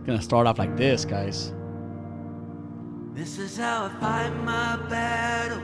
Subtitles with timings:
[0.00, 1.52] It's gonna start off like this, guys.
[3.12, 5.62] This is how I fight my battles.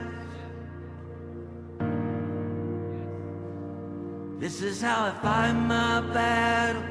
[4.38, 6.84] This is how I fight my battles.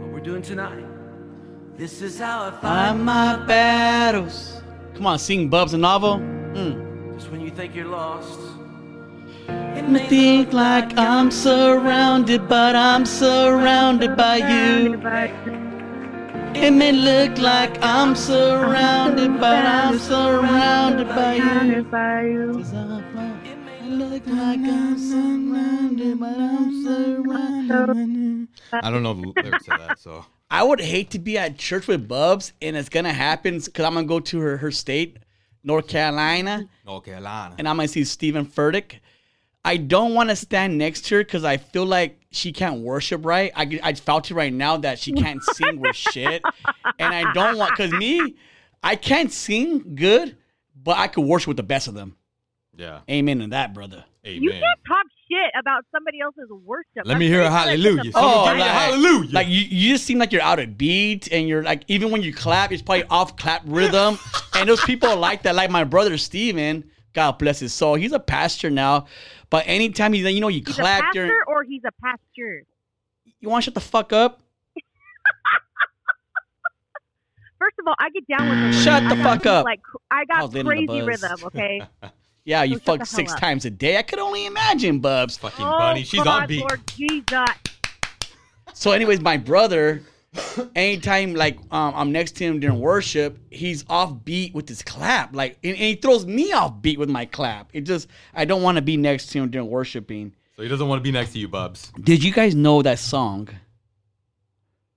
[0.00, 0.84] What we're doing tonight.
[1.76, 4.60] This is how I fight Find my battles.
[4.94, 6.16] Come on, sing Bubs and Novel.
[6.16, 7.14] Mm.
[7.14, 8.40] Just when you think you're lost.
[9.90, 14.94] It Me think like I'm surrounded, but I'm surrounded by you.
[16.54, 21.82] It may look like I'm surrounded, but I'm surrounded by you.
[22.54, 22.86] 'Cause I
[23.88, 28.48] look like I'm surrounded, but I'm surrounded.
[28.72, 31.88] I don't know the lyrics to that, so I would hate to be at church
[31.88, 35.16] with Bubs, and it's gonna happen because I'm gonna go to her her state,
[35.64, 37.56] North Carolina, North Carolina.
[37.58, 39.00] and I'm gonna see Steven Furtick.
[39.64, 43.24] I don't want to stand next to her because I feel like she can't worship
[43.26, 43.52] right.
[43.54, 46.42] I I felt it right now that she can't sing with shit,
[46.98, 48.36] and I don't want because me,
[48.82, 50.36] I can't sing good,
[50.82, 52.16] but I could worship with the best of them.
[52.76, 53.00] yeah.
[53.10, 54.04] Amen to that, brother.
[54.26, 54.42] Amen.
[54.42, 57.02] You can't talk shit about somebody else's worship.
[57.04, 58.12] Let me hear a hallelujah.
[58.14, 59.32] Oh, Someone give me a like- hallelujah.
[59.32, 62.22] Like you, you just seem like you're out of beat, and you're like even when
[62.22, 64.18] you clap, it's probably off clap rhythm.
[64.54, 67.94] and those people like that, like my brother Steven, God bless his soul.
[67.96, 69.06] He's a pastor now,
[69.50, 72.64] but anytime he, you know, you He's clap, a pastor during, or he's a pastor.
[73.40, 74.40] you want to shut the fuck up?
[77.58, 79.18] First of all, I get down with the Shut rhythm.
[79.18, 79.64] the fuck up.
[79.64, 81.44] Like I I got oh, was letting the crazy rhythm.
[81.44, 81.82] Okay.
[82.42, 83.38] Yeah, you shut fuck six up.
[83.38, 83.98] times a day.
[83.98, 85.36] I could only imagine, Bubs.
[85.36, 86.04] Fucking oh, bunny.
[86.04, 86.60] She's God, on beat.
[86.60, 87.48] Lord Jesus.
[88.72, 90.02] So, anyways, my brother,
[90.74, 95.34] anytime like um, I'm next to him during worship, he's off beat with his clap.
[95.34, 97.70] Like, and, and he throws me off beat with my clap.
[97.72, 100.32] It just, I don't want to be next to him during worshiping.
[100.56, 101.92] So he doesn't want to be next to you, Bubs.
[102.02, 103.48] Did you guys know that song?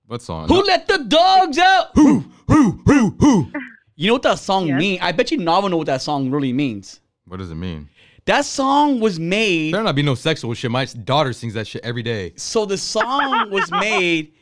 [0.08, 0.48] What song?
[0.48, 1.88] Who let the dogs out?
[1.95, 3.52] who, who, who, who?
[3.95, 4.80] You know what that song Yes.
[4.80, 5.00] means?
[5.02, 7.00] I bet you Nava know what that song really means.
[7.28, 7.90] What does it mean?
[8.25, 9.74] That song was made.
[9.74, 10.72] There not be no sexual shit.
[10.72, 12.34] My daughter sings that shit every day.
[12.38, 14.34] So the song was made,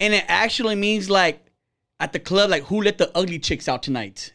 [0.00, 1.44] and it actually means like
[2.00, 4.32] at the club, like who let the ugly chicks out tonight?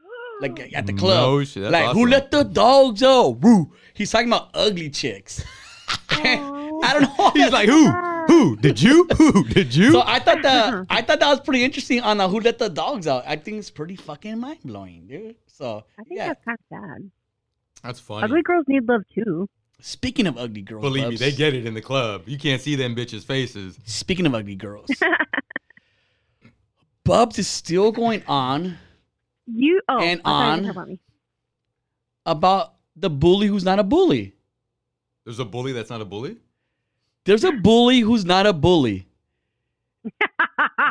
[0.40, 3.40] Like at the club, No shit, that's like who let the dogs out?
[3.40, 3.72] Woo!
[3.92, 5.44] He's talking about ugly chicks.
[6.10, 7.30] I don't know.
[7.34, 7.90] He's like, who?
[8.28, 8.56] Who?
[8.56, 9.08] Did you?
[9.16, 9.44] Who?
[9.44, 9.90] Did you?
[9.90, 12.68] So I thought that I thought that was pretty interesting on the who let the
[12.68, 13.24] dogs out.
[13.26, 15.36] I think it's pretty fucking mind blowing, dude.
[15.46, 16.28] So I think yeah.
[16.28, 17.10] that's kind of sad.
[17.82, 18.24] That's funny.
[18.24, 19.48] Ugly girls need love too.
[19.80, 22.22] Speaking of ugly girls, Believe me, they get it in the club.
[22.26, 23.78] You can't see them bitches' faces.
[23.84, 24.90] Speaking of ugly girls,
[27.04, 28.76] Bubs is still going on
[29.46, 30.64] You oh, And I thought on.
[30.66, 30.98] about me.
[32.26, 34.34] about the bully who's not a bully.
[35.24, 36.36] There's a bully that's not a bully.
[37.24, 39.06] There's a bully who's not a bully.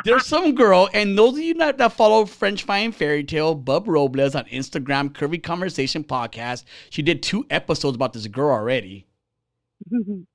[0.04, 3.86] There's some girl, and those of you that, that follow French Fine Fairy Tale, Bub
[3.88, 9.06] Robles on Instagram, Curvy Conversation Podcast, she did two episodes about this girl already.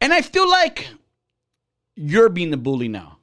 [0.00, 0.88] And I feel like
[1.94, 3.18] you're being the bully now.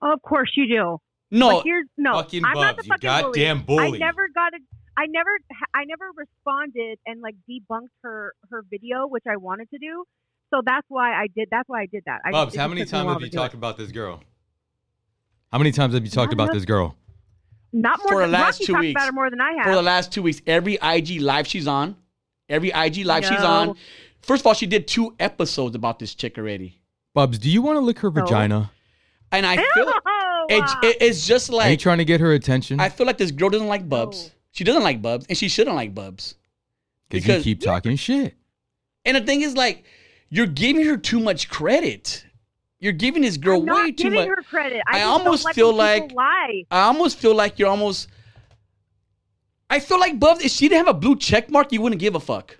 [0.00, 0.98] of course you do.
[1.30, 2.12] No, But here's no.
[2.14, 3.86] Fucking I'm not the you fucking goddamn bully.
[3.86, 4.02] bully.
[4.02, 4.62] I never got it.
[4.96, 5.30] I never.
[5.74, 10.04] I never responded and like debunked her her video, which I wanted to do.
[10.52, 11.48] So that's why I did.
[11.50, 12.20] That's why I did that.
[12.24, 13.56] I, Bubs, it how many took me a times have you talked it.
[13.56, 14.22] about this girl?
[15.50, 16.54] How many times have you talked Not about enough.
[16.54, 16.96] this girl?
[17.72, 18.92] Not more For the last Rocky two weeks.
[19.00, 19.64] about her more than I have.
[19.64, 21.96] for the last two weeks, every IG live she's on,
[22.48, 23.76] every IG live she's on.
[24.20, 26.80] First of all, she did two episodes about this chick already.
[27.14, 28.22] Bubs, do you want to lick her No.
[28.22, 28.70] vagina?
[29.30, 29.92] And I feel Ew!
[30.50, 32.78] it's, it, it's just Are you like, trying to get her attention?
[32.78, 34.24] I feel like this girl doesn't like Bubs.
[34.26, 34.30] No.
[34.52, 36.34] She doesn't like Bubs, and she shouldn't like Bubs.
[37.08, 38.34] Because you keep talking shit.
[39.06, 39.84] And the thing is, like,
[40.32, 42.24] you're giving her too much credit.
[42.80, 44.28] You're giving this girl way too giving much.
[44.28, 44.82] her credit.
[44.88, 46.64] I, I almost feel like- lie.
[46.70, 48.08] I almost feel like you're almost.
[49.68, 52.14] I feel like Bubs, if she didn't have a blue check mark, you wouldn't give
[52.14, 52.56] a fuck.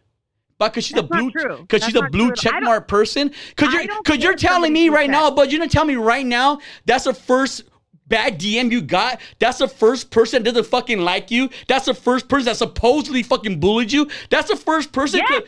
[0.58, 1.30] But because she's That's a blue,
[1.62, 2.36] because she's a blue true.
[2.36, 3.32] check mark person.
[3.56, 6.58] Because you're, because you're telling me right now, but you're gonna tell me right now
[6.84, 7.64] that's the first
[8.06, 9.18] bad DM you got.
[9.38, 11.48] That's the first person that doesn't fucking like you.
[11.68, 14.08] That's the first person that supposedly fucking bullied you.
[14.28, 15.22] That's the first person.
[15.28, 15.42] Yes.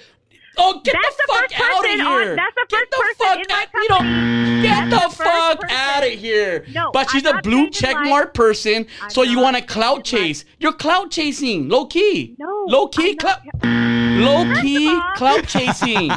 [0.56, 2.36] Oh, get That's the, the fuck out of person on- here!
[2.36, 3.68] that's the get the person fuck out!
[3.74, 5.76] You know, get That's the, the fuck person.
[5.76, 6.64] out of here!
[6.72, 9.62] No, but she's I'm a blue changing check mark person, I'm so you want to
[9.64, 10.44] clout chase.
[10.58, 12.36] You're clout chasing, low key.
[12.38, 16.08] No, low key, I'm clout, low key, clout chasing.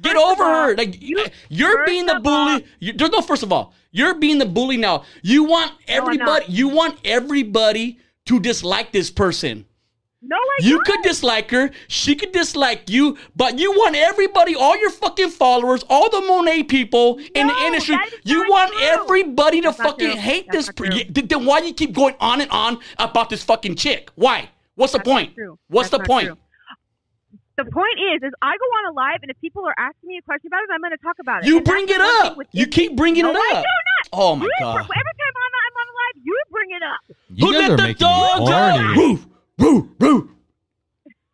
[0.00, 0.76] Get First over all, her.
[0.76, 2.66] Like you- eh, are being the of all- bully.
[2.80, 3.74] You, there's no first of all.
[3.90, 5.04] You're being the bully now.
[5.22, 6.46] You want everybody.
[6.48, 9.64] you want everybody to dislike this person.
[10.20, 10.84] No, I You don't.
[10.86, 15.84] could dislike her, she could dislike you, but you want everybody, all your fucking followers,
[15.88, 18.82] all the Monet people in the industry, you want true.
[18.82, 20.20] everybody to That's fucking true.
[20.20, 20.66] hate That's this.
[20.66, 20.96] not per- true.
[20.96, 24.10] y- Then then why you keep going on and on about this fucking chick?
[24.16, 24.50] Why?
[24.74, 25.36] What's the That's not point?
[25.68, 26.26] What's That's the point?
[26.26, 26.36] true.
[27.56, 30.16] The point is, is I go on a live, and if people are asking me
[30.18, 31.48] a question about it, I'm going to talk about it.
[31.48, 32.38] You And bring it up.
[32.52, 33.64] You keep bringing no, it I up.
[33.64, 34.08] do not.
[34.12, 34.76] Oh my you, god.
[34.78, 37.16] Every time I'm, I'm on a live, you bring it up.
[37.30, 39.37] You Who guys let are the making me dogs out?
[39.58, 39.72] Horny.
[39.78, 40.30] Roof, roof, roof.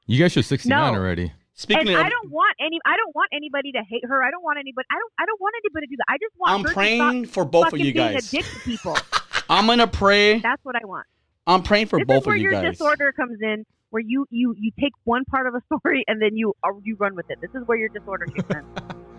[0.06, 0.98] You guys are 69 No.
[0.98, 1.32] already.
[1.56, 2.80] Speaking and of, I don't want any.
[2.84, 4.22] I don't want anybody to hate her.
[4.24, 4.86] I don't want anybody.
[4.90, 5.12] I don't.
[5.20, 6.06] I don't want anybody to do that.
[6.08, 6.52] I just want.
[6.52, 8.26] I'm her to stop praying for both of fucking you being guys.
[8.26, 8.98] a dick to people.
[9.48, 10.40] I'm gonna pray.
[10.40, 11.06] That's what I want.
[11.46, 14.26] I'm praying for this both is where of you your disorder comes in, where you
[14.30, 17.38] you you take one part of a story and then you you run with it.
[17.40, 18.64] This is where your disorder kicks in.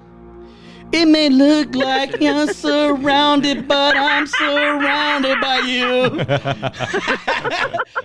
[0.97, 6.23] It may look like you're surrounded, but I'm surrounded by you.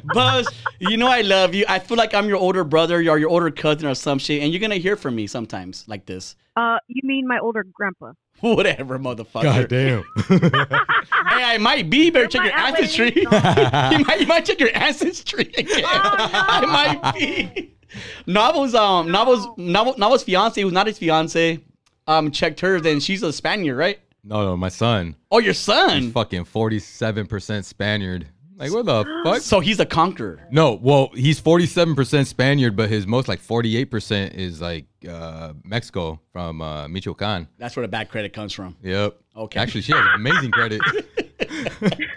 [0.12, 0.48] Buzz,
[0.80, 1.64] you know I love you.
[1.68, 4.52] I feel like I'm your older brother, or your older cousin, or some shit, and
[4.52, 6.34] you're gonna hear from me sometimes like this.
[6.56, 8.12] Uh, you mean my older grandpa?
[8.40, 9.42] Whatever, motherfucker.
[9.42, 10.04] God damn.
[11.30, 12.06] Hey, I might be.
[12.06, 13.10] You better check your might outweigh ancestry.
[13.10, 13.98] these songs.
[13.98, 15.84] you, might, you might check your ancestry again.
[15.84, 16.38] Oh, no.
[16.48, 17.74] I might be.
[18.26, 21.60] Novel's um Novel's Novel, Novel's fiance, who's not his fiance,
[22.10, 23.98] um checked hers, and she's a Spaniard, right?
[24.22, 25.16] no, no, my son.
[25.30, 26.12] Oh, your He's son.
[26.12, 28.26] fucking 47% Spaniard.
[28.58, 29.40] Like, what the fuck?
[29.40, 30.46] So he's a conqueror.
[30.50, 36.60] No, well, he's 47% Spaniard, but his most like 48% is like uh, Mexico from
[36.60, 37.48] uh, Michoacan.
[37.56, 38.76] That's where the bad credit comes from.
[38.82, 39.16] Yep.
[39.34, 39.58] Okay.
[39.58, 40.82] Actually, she has amazing credit.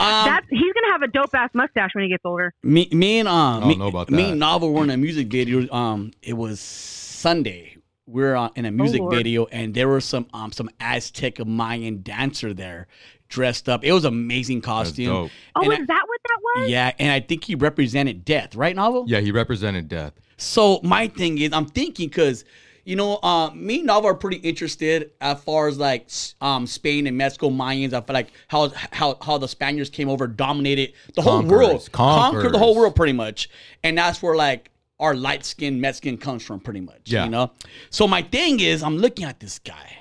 [0.00, 2.54] Um, That's he's gonna have a dope ass mustache when he gets older.
[2.62, 5.28] me, me and um, don't me, know about me and Novel were in a music
[5.28, 5.70] video.
[5.70, 7.71] Um, it was Sunday.
[8.12, 9.14] We are uh, in a music Lord.
[9.14, 12.86] video, and there was some um some Aztec Mayan dancer there,
[13.28, 13.84] dressed up.
[13.84, 15.30] It was amazing costume.
[15.56, 16.70] Oh, And is I- that what that was?
[16.70, 19.06] Yeah, and I think he represented death, right, Novel?
[19.08, 20.12] Yeah, he represented death.
[20.36, 22.44] So my thing is, I'm thinking because,
[22.84, 26.08] you know, uh, me and Nava are pretty interested as far as like
[26.42, 27.94] um, Spain and Mexico Mayans.
[27.94, 31.92] I feel like how how how the Spaniards came over, dominated the whole Conquerors, world,
[31.92, 33.48] conquered the whole world pretty much,
[33.82, 34.68] and that's where like
[35.02, 37.02] our light skinned Mexican comes from, pretty much.
[37.04, 37.24] Yeah.
[37.24, 37.50] You know.
[37.90, 39.98] So my thing is, I'm looking at this guy.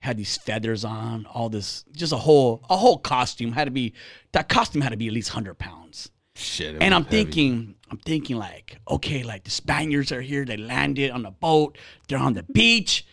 [0.00, 3.94] Had these feathers on, all this, just a whole a whole costume had to be
[4.32, 6.10] that costume had to be at least hundred pounds.
[6.34, 6.76] Shit.
[6.80, 7.24] And I'm heavy.
[7.24, 10.44] thinking, I'm thinking like, okay, like the Spaniards are here.
[10.44, 11.78] They landed on a boat.
[12.08, 13.06] They're on the beach.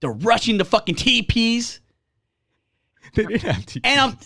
[0.00, 1.80] They're rushing the fucking teepees.
[3.14, 3.80] they didn't have to.
[3.82, 4.18] And I'm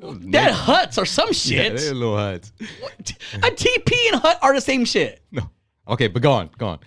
[0.00, 1.52] that huts or some shit.
[1.56, 1.76] yeah, shit.
[1.76, 2.52] they had little huts.
[3.34, 5.22] a TP and hut are the same shit.
[5.30, 5.50] No.
[5.88, 6.78] Okay, but go on, go on.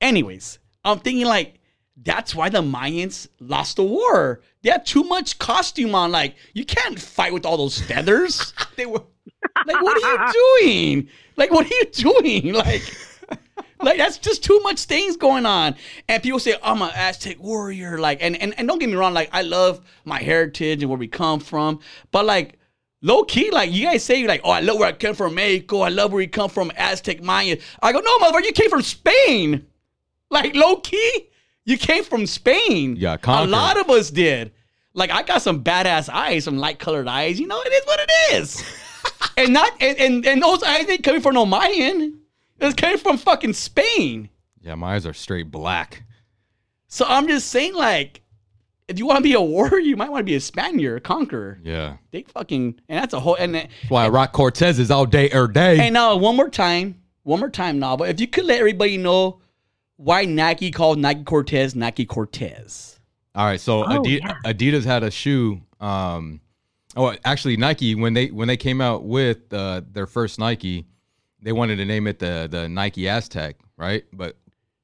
[0.00, 1.60] Anyways, I'm thinking like
[2.02, 4.42] that's why the Mayans lost the war.
[4.62, 6.12] They had too much costume on.
[6.12, 8.52] Like you can't fight with all those feathers.
[8.76, 9.02] They were.
[9.66, 11.08] Like, what are you doing?
[11.36, 12.52] Like, what are you doing?
[12.54, 12.82] Like,
[13.80, 15.76] like that's just too much things going on.
[16.08, 17.98] And people say, I'm an Aztec warrior.
[17.98, 20.98] Like, and, and, and don't get me wrong, like, I love my heritage and where
[20.98, 21.80] we come from.
[22.10, 22.58] But like,
[23.02, 25.80] low key, like you guys say, like, oh, I love where I come from, Mexico.
[25.80, 27.58] I love where you come from, Aztec Maya.
[27.82, 29.66] I go, no, motherfucker, you came from Spain.
[30.30, 31.28] Like, low key,
[31.64, 32.96] you came from Spain.
[32.96, 34.52] Yeah, a lot of us did.
[34.94, 37.38] Like, I got some badass eyes, some light colored eyes.
[37.38, 38.64] You know, it is what it is.
[39.36, 42.18] and not and, and and those eyes ain't coming from no Mayan.
[42.60, 44.28] It's came from fucking Spain.
[44.60, 46.02] Yeah, my eyes are straight black.
[46.88, 48.22] So I'm just saying, like,
[48.88, 51.00] if you want to be a warrior, you might want to be a Spaniard, a
[51.00, 51.58] conqueror.
[51.62, 51.96] Yeah.
[52.12, 55.48] They fucking and that's a whole and That's why I rock Cortezes all day er
[55.48, 55.78] day.
[55.80, 58.08] and now one more time, one more time, Nava.
[58.08, 59.40] If you could let everybody know
[59.96, 63.00] why Nike called Nike Cortez Nike Cortez.
[63.34, 64.34] All right, so Oh, Adi- yeah.
[64.44, 65.60] Adidas had a shoe.
[65.80, 66.40] Um,
[66.96, 70.86] oh, actually, Nike when they when they came out with uh, their first Nike,
[71.46, 74.04] they wanted to name it the the Nike Aztec, right?
[74.12, 74.36] But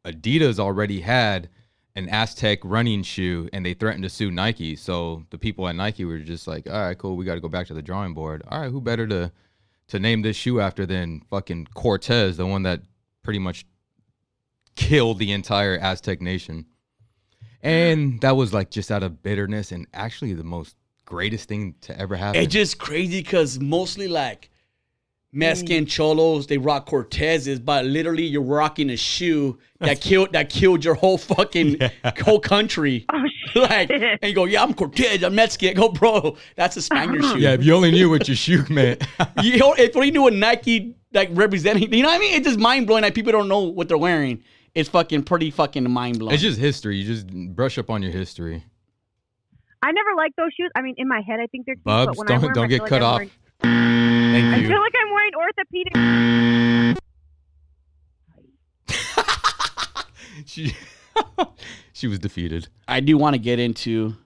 [0.07, 1.49] Adidas already had
[1.97, 4.77] an Aztec running shoe, and they threatened to sue Nike.
[4.77, 7.49] So the people at Nike were just like, "All right, cool, we got to go
[7.49, 8.45] back to the drawing board.
[8.49, 9.33] All right, who better to
[9.89, 12.83] to name this shoe after than fucking Cortez, the one that
[13.23, 13.67] pretty much
[14.77, 16.67] killed the entire Aztec nation."
[17.61, 20.77] And that was like just out of bitterness and actually the most
[21.07, 22.41] greatest thing to ever happen.
[22.41, 24.49] It's just crazy because mostly like.
[25.35, 25.89] Mexican mm.
[25.89, 30.95] cholos, they rock Cortezes, but literally you're rocking a shoe that killed that killed your
[30.95, 31.79] whole fucking
[32.25, 33.07] whole country.
[33.55, 35.71] Oh like, and you go, yeah, I'm Cortez, I'm Mexican.
[35.71, 37.39] I go, bro, that's a Spaniard shoe.
[37.39, 39.03] yeah, if you only knew what your shoe meant.
[39.43, 42.35] you know, if only knew what Nike like representing, you know what I mean?
[42.35, 44.43] It's just mind blowing that people don't know what they're wearing.
[44.75, 46.33] It's fucking pretty fucking mind blowing.
[46.33, 46.97] it's just history.
[46.97, 48.65] You just brush up on your history.
[49.83, 50.71] I never liked those shoes.
[50.75, 52.49] I mean, in my head, I think they're cute, Bubs, but when don't- I wear
[52.49, 53.17] 'em, don't I get feel like cut I'm off.
[53.17, 56.97] wearing- Thank I feel like I'm wearing orthopedic.
[60.47, 60.75] she
[61.93, 62.69] she was defeated.
[62.89, 64.17] I do want to get into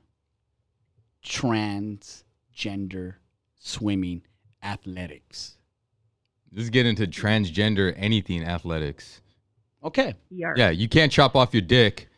[1.25, 3.15] transgender
[3.59, 4.23] swimming
[4.63, 5.57] athletics.
[6.53, 9.21] Let's get into transgender anything athletics.
[9.83, 10.15] Okay.
[10.33, 10.57] Yarp.
[10.57, 12.09] Yeah, you can't chop off your dick.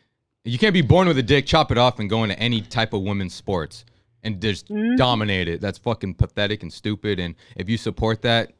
[0.43, 2.93] You can't be born with a dick, chop it off, and go into any type
[2.93, 3.83] of women's sports
[4.23, 4.97] and just Mhm.
[4.97, 5.61] dominate it.
[5.61, 7.19] That's fucking pathetic and stupid.
[7.19, 8.53] And if you support that,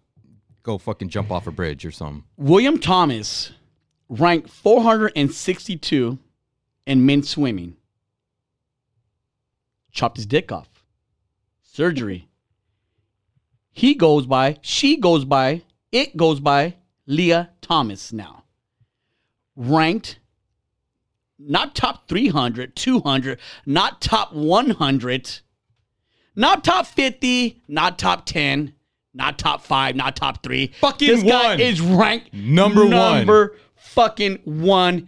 [0.64, 2.24] go fucking jump off a bridge or something.
[2.38, 3.52] William Thomas
[4.08, 6.18] ranked 462
[6.86, 7.76] in men's swimming.
[9.92, 10.70] Chopped his dick off.
[11.64, 12.28] Surgery.
[13.72, 16.76] He goes by, she goes by, it goes by
[17.06, 18.44] Lia Thomas now.
[19.56, 20.20] Ranked
[21.38, 25.40] not top 300, 200, not top 100,
[26.36, 28.74] not top 50, not top 10,
[29.14, 30.68] not top 5, not top 3.
[30.80, 31.60] Fucking this guy one.
[31.60, 32.90] is ranked Number one.
[32.92, 35.08] number fucking one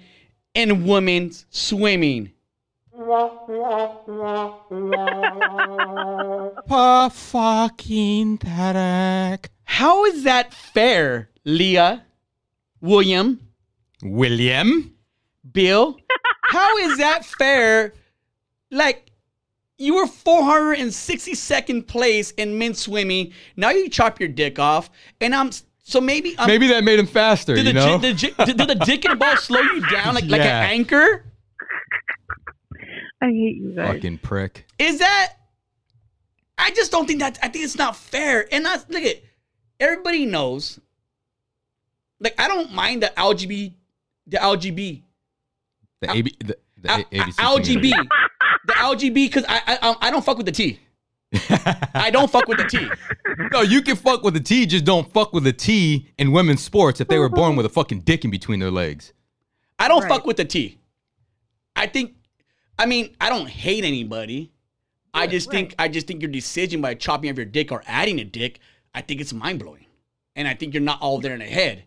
[0.53, 2.31] in women's swimming.
[6.67, 9.45] Pa fucking Tarek.
[9.63, 12.03] How is that fair, Lia,
[12.81, 13.39] William,
[14.03, 14.93] William?
[15.51, 15.97] Bill?
[16.43, 17.93] How is that fair?
[18.69, 19.10] Like,
[19.81, 23.33] you were 462nd place in men's swimming.
[23.55, 25.49] Now you chop your dick off, and I'm
[25.83, 26.47] so maybe I'm.
[26.47, 27.97] Maybe that made him faster, did you the, know?
[27.97, 30.41] ji- the, ji- did, did the dick and the ball slow you down like, like
[30.41, 31.25] an anchor?
[33.21, 33.95] I hate you guys.
[33.95, 34.65] fucking prick.
[34.79, 35.33] Is that?
[36.57, 37.39] I just don't think that.
[37.41, 38.47] I think it's not fair.
[38.53, 39.17] And I look at
[39.79, 40.79] everybody knows.
[42.19, 43.73] Like I don't mind the LGB,
[44.27, 45.01] the LGB,
[46.01, 48.09] The, AB, the, the L- A- ABC LGB, community.
[48.65, 50.79] The LGB, because I, I I don't fuck with the T.
[51.95, 52.87] I don't fuck with the T.
[53.53, 56.61] No, you can fuck with the T, just don't fuck with the T in women's
[56.63, 59.13] sports if they were born with a fucking dick in between their legs.
[59.79, 60.09] I don't Right.
[60.09, 60.77] fuck with the T.
[61.75, 62.15] I think,
[62.77, 64.51] I mean, I don't hate anybody.
[65.13, 65.73] I just think.
[65.79, 68.59] I just think your decision by chopping off your dick or adding a dick,
[68.93, 69.85] I think it's mind blowing,
[70.35, 71.83] and I think you're not all there in the head,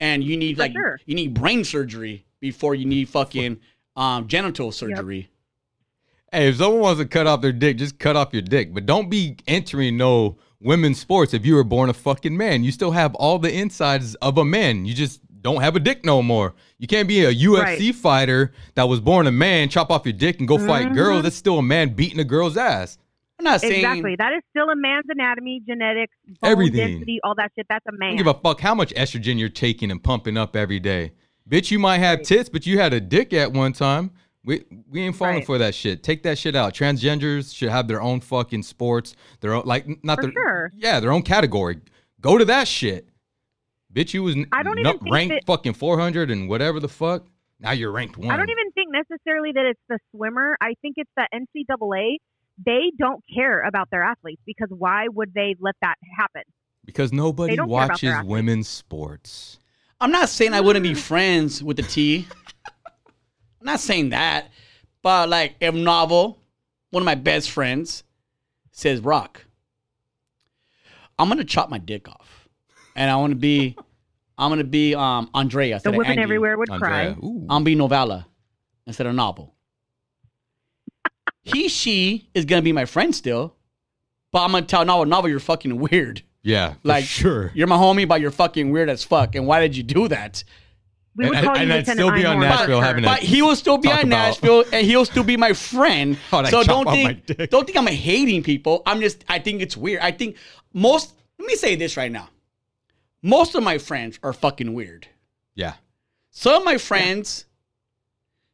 [0.00, 0.98] and you need For like sure.
[1.06, 3.58] you need brain surgery before you need fucking
[3.96, 5.28] um, genital surgery.
[6.34, 8.74] Hey, if someone wants to cut off their dick, just cut off your dick.
[8.74, 12.64] But don't be entering no women's sports if you were born a fucking man.
[12.64, 14.84] You still have all the insides of a man.
[14.84, 16.54] You just don't have a dick no more.
[16.78, 20.40] You can't be a UFC fighter that was born a man, chop off your dick
[20.40, 20.96] and go fight mm-hmm.
[20.96, 21.22] girls.
[21.22, 22.98] That's still a man beating a girl's ass.
[23.38, 24.16] I'm not saying Exactly.
[24.16, 26.92] That is still a man's anatomy, genetics, bone Everything.
[26.92, 27.66] density, all that shit.
[27.68, 28.10] That's a man.
[28.10, 31.12] don't give a fuck how much estrogen you're taking and pumping up every day.
[31.48, 34.12] Bitch, you might have tits, but you had a dick at one time.
[34.44, 35.46] We we ain't falling Right.
[35.46, 36.02] for that shit.
[36.02, 36.74] Take that shit out.
[36.74, 39.16] Transgenders should have their own fucking sports.
[39.40, 40.72] Their own like not For their sure.
[40.76, 41.78] yeah their own category.
[42.20, 43.08] Go to that shit.
[43.92, 47.26] Bitch, you was I don't nu- even ranked that- fucking 400 and whatever the fuck.
[47.60, 48.30] Now you're ranked one.
[48.30, 50.56] I don't even think necessarily that it's the swimmer.
[50.60, 52.16] I think it's the NCAA.
[52.64, 56.42] They don't care about their athletes because why would they let that happen?
[56.84, 59.58] because nobody They don't care about their watches women's sports.
[60.02, 62.26] I'm not saying I wouldn't be friends with the T.
[63.64, 64.50] I'm not saying that,
[65.02, 66.38] but like if Novel,
[66.90, 68.04] one of my best friends,
[68.72, 69.42] says Rock,
[71.18, 72.48] I'm gonna chop my dick off,
[72.94, 73.74] and I want to be,
[74.38, 75.70] I'm gonna be um Andrea.
[75.70, 76.22] The instead women Angie.
[76.22, 77.14] everywhere would Andrea.
[77.14, 77.26] cry.
[77.26, 77.46] Ooh.
[77.48, 78.26] I'm being Novella
[78.86, 79.54] instead of Novel.
[81.42, 83.54] he, she is gonna be my friend still,
[84.30, 86.22] but I'm gonna tell Novel, Novel, you're fucking weird.
[86.42, 87.50] yeah, for Like, sure.
[87.54, 89.34] You're my homie, but you're fucking weird as fuck.
[89.36, 90.44] And why did you do that?
[91.16, 93.06] We would And- call and you I'd Lieutenant still be on Nashville for having a-
[93.08, 96.16] But he will still be Talk on about- Nashville, and he'll still be my friend.
[96.30, 98.82] How'd so don't think don't think I'm hating people.
[98.86, 100.00] I'm just I think it's weird.
[100.00, 100.36] I think
[100.72, 101.14] most.
[101.38, 102.30] Let me say this right now.
[103.22, 105.08] Most of my friends are fucking weird.
[105.54, 105.74] Yeah.
[106.30, 107.44] Some of my friends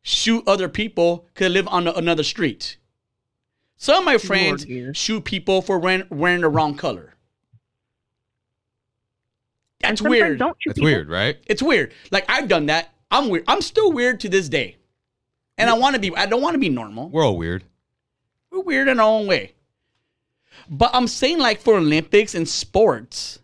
[0.02, 2.76] shoot other people because they live on a- another street.
[3.76, 4.96] Some of my friends Jesus.
[4.98, 7.14] shoot people for wearing, wearing the wrong color.
[9.82, 10.38] And That's weird.
[10.38, 10.90] Don't shoot That's people.
[10.90, 11.38] weird, right?
[11.46, 11.92] It's weird.
[12.10, 12.92] Like I've done that.
[13.10, 13.44] I'm weird.
[13.48, 14.76] I'm still weird to this day.
[15.58, 17.08] And I want to be I don't want to be normal.
[17.08, 17.64] We're all weird.
[18.50, 19.54] We're weird in our own way.
[20.68, 23.38] But I'm saying like for Olympics and sports,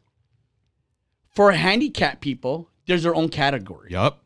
[1.28, 3.90] for handicapped people, there's their own category.
[3.90, 4.22] Yup.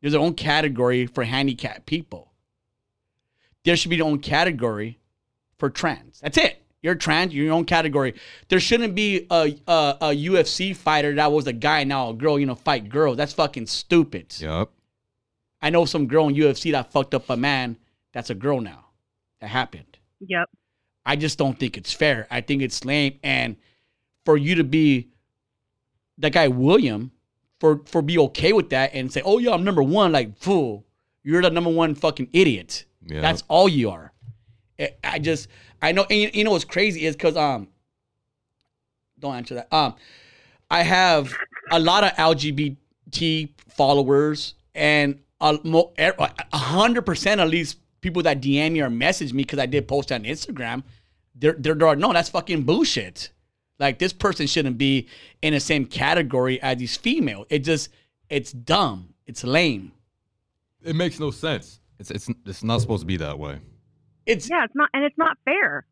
[0.00, 2.32] There's their own category for handicapped people.
[3.64, 4.98] There should be their own category
[5.58, 6.20] for trans.
[6.20, 6.62] That's it.
[6.82, 8.14] You're trans, you're your own category.
[8.48, 12.38] There shouldn't be a, a a UFC fighter that was a guy now a girl,
[12.38, 13.16] you know, fight girls.
[13.16, 14.34] That's fucking stupid.
[14.38, 14.70] Yep.
[15.60, 17.76] I know some girl in UFC that fucked up a man
[18.12, 18.86] that's a girl now.
[19.40, 19.98] That happened.
[20.20, 20.48] Yep.
[21.04, 22.26] I just don't think it's fair.
[22.30, 23.18] I think it's lame.
[23.24, 23.56] And
[24.24, 25.08] for you to be
[26.18, 27.10] that guy William
[27.58, 30.84] for for be okay with that and say, "Oh yeah, I'm number one." Like fool,
[31.24, 32.84] you're the number one fucking idiot.
[33.04, 33.20] Yeah.
[33.20, 34.12] That's all you are.
[34.78, 35.48] I- I just
[35.80, 37.68] I know and you, you know what's crazy is because um
[39.18, 39.94] don't answer that um
[40.70, 41.34] I have
[41.70, 45.58] a lot of LGBT followers and a
[46.52, 50.12] hundred percent at least people that DM me or message me because I did post
[50.12, 50.82] on Instagram.
[51.34, 53.30] They're they're, they're no that's fucking bullshit.
[53.78, 55.08] Like this person shouldn't be
[55.42, 57.46] in the same category as these female.
[57.48, 57.90] It just
[58.28, 59.14] it's dumb.
[59.26, 59.92] It's lame.
[60.82, 61.80] It makes no sense.
[61.98, 63.58] It's it's it's not supposed to be that way.
[64.28, 65.84] It's Yeah, it's not, and it's not fair.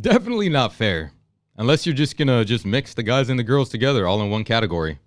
[0.00, 1.12] Definitely not fair.
[1.56, 4.44] Unless you're just gonna just mix the guys and the girls together all in one
[4.44, 4.98] category.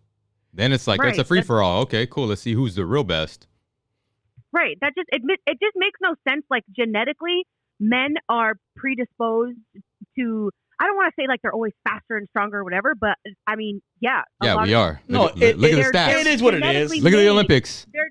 [0.54, 1.82] Then it's like it's a free for all.
[1.82, 2.28] Okay, cool.
[2.28, 3.48] Let's see who's the real best.
[4.52, 4.78] Right.
[4.82, 6.46] That just it, it just makes no sense.
[6.50, 7.46] Like genetically,
[7.80, 9.58] men are predisposed
[10.18, 10.50] to.
[10.80, 13.56] I don't want to say like they're always faster and stronger or whatever, but I
[13.56, 14.22] mean, yeah.
[14.44, 15.02] Yeah, lot we of- are.
[15.08, 16.22] No, look, it- look it- at the stats.
[16.22, 16.62] it is what it is.
[16.64, 17.88] genetically Look at the Olympics.
[17.94, 18.10] They're,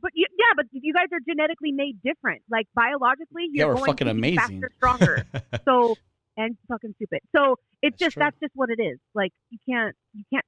[0.00, 2.42] but you, yeah, but you guys are genetically made different.
[2.50, 4.38] Like biologically, you're we're going fucking to be amazing.
[4.38, 5.26] faster, stronger.
[5.64, 5.96] so
[6.36, 7.20] and fucking stupid.
[7.34, 8.20] So it's That's just true.
[8.20, 8.98] that's just what it is.
[9.14, 10.44] Like you can't you can't.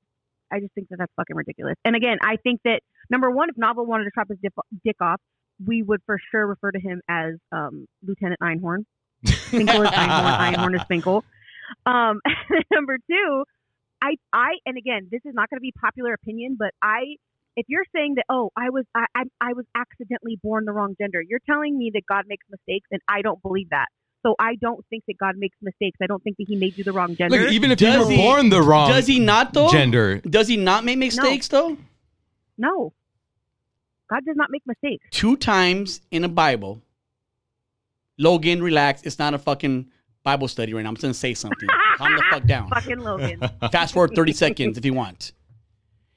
[0.51, 1.75] I just think that that's fucking ridiculous.
[1.85, 4.39] And again, I think that number one, if Novel wanted to chop his
[4.85, 5.21] dick off,
[5.65, 8.85] we would for sure refer to him as um, Lieutenant Einhorn.
[9.25, 10.39] Finkel is Einhorn.
[10.55, 11.25] Einhorn is Finkel.
[11.85, 12.21] Um,
[12.73, 13.45] number two,
[14.03, 17.17] I I and again, this is not going to be popular opinion, but I
[17.57, 20.95] if you're saying that oh I was I, I I was accidentally born the wrong
[21.01, 23.87] gender, you're telling me that God makes mistakes, and I don't believe that.
[24.25, 25.97] So I don't think that God makes mistakes.
[26.03, 27.41] I don't think that He made you the wrong gender.
[27.45, 29.71] Look, even if you Does were he- born the wrong does he not though?
[29.71, 31.77] gender, Does he not make mistakes though?
[32.57, 32.93] no,
[34.11, 35.05] God does not make mistakes.
[35.11, 36.81] Two times in the Bible.
[38.19, 39.03] Logan, relax.
[39.03, 39.87] It's not a fucking
[40.25, 40.89] Bible study right now.
[40.89, 41.69] I'm just gonna say something.
[41.97, 42.69] Calm the fuck down.
[42.71, 43.41] Fucking Logan.
[43.71, 45.33] Fast forward 30 seconds if you want.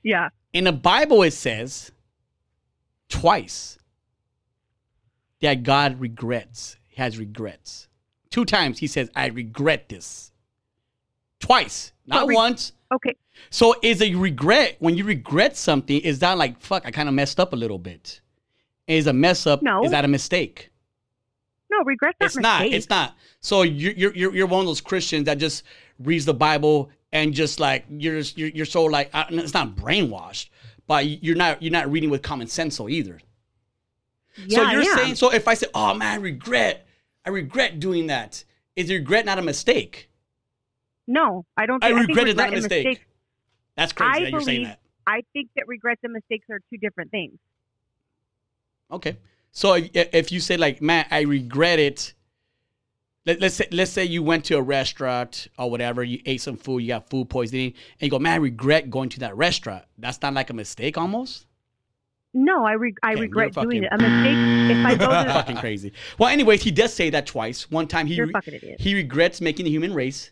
[0.03, 0.29] Yeah.
[0.53, 1.91] In the Bible, it says
[3.09, 3.77] twice
[5.41, 7.87] that God regrets, has regrets.
[8.29, 10.31] Two times he says, I regret this.
[11.39, 12.73] Twice, not re- once.
[12.93, 13.15] Okay.
[13.49, 15.99] So is a regret when you regret something?
[15.99, 16.85] Is that like fuck?
[16.85, 18.21] I kind of messed up a little bit.
[18.87, 19.61] Is a mess up?
[19.61, 19.83] No.
[19.83, 20.71] Is that a mistake?
[21.71, 22.65] No, regret not It's not.
[22.65, 23.15] It's not.
[23.39, 25.63] So you're you're you're one of those Christians that just
[25.99, 29.75] reads the Bible and just like you're just, you're you're so like uh, it's not
[29.75, 30.49] brainwashed,
[30.87, 33.19] but you're not you're not reading with common sense so either.
[34.45, 34.95] Yeah, so you're yeah.
[34.95, 36.87] saying so if I say, oh man, I regret,
[37.25, 38.43] I regret doing that.
[38.75, 40.09] Is regret not a mistake?
[41.07, 41.83] No, I don't.
[41.83, 42.85] I Think, regret think is not a mistake.
[42.87, 43.05] mistakes-
[43.75, 44.79] That's crazy I that you're saying that.
[45.05, 47.37] I think that regrets and mistakes are two different things.
[48.89, 49.17] Okay.
[49.51, 52.13] So if, if you say like, man, I regret it.
[53.25, 56.57] Let, let's say let's say you went to a restaurant or whatever, you ate some
[56.57, 59.85] food, you got food poisoning, and you go, man, I regret going to that restaurant.
[59.97, 61.45] That's not like a mistake almost.
[62.33, 63.89] No, I re- I Okay, regret doing it.
[63.91, 64.77] A mistake.
[64.77, 65.91] If I go to Fucking crazy.
[66.17, 67.69] Well, anyways, he does say that twice.
[67.69, 68.33] One time he re-
[68.79, 70.31] he regrets making the human race,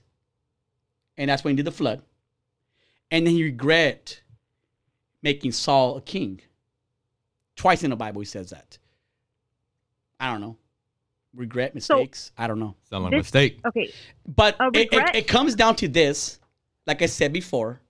[1.17, 2.01] and that's when he did the flood.
[3.11, 4.21] And then he regret
[5.21, 6.41] making Saul a king.
[7.55, 8.77] Twice in the Bible he says that.
[10.19, 10.57] I don't know.
[11.35, 12.31] Regret mistakes.
[12.37, 12.75] I don't know.
[12.89, 13.59] sound like a This- mistake.
[13.65, 13.91] okay,
[14.27, 16.39] But it, it, it comes down to this.
[16.87, 17.81] Like I said before,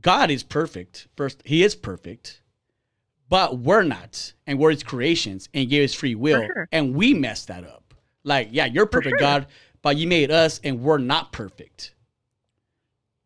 [0.00, 1.06] God is perfect.
[1.16, 2.40] First, He is perfect,
[3.28, 6.68] but we're not, and we're His creations, and gave us free will, sure.
[6.72, 7.94] and we messed that up.
[8.24, 9.18] Like, yeah, you're perfect, sure.
[9.18, 9.46] God,
[9.80, 11.94] but you made us, and we're not perfect,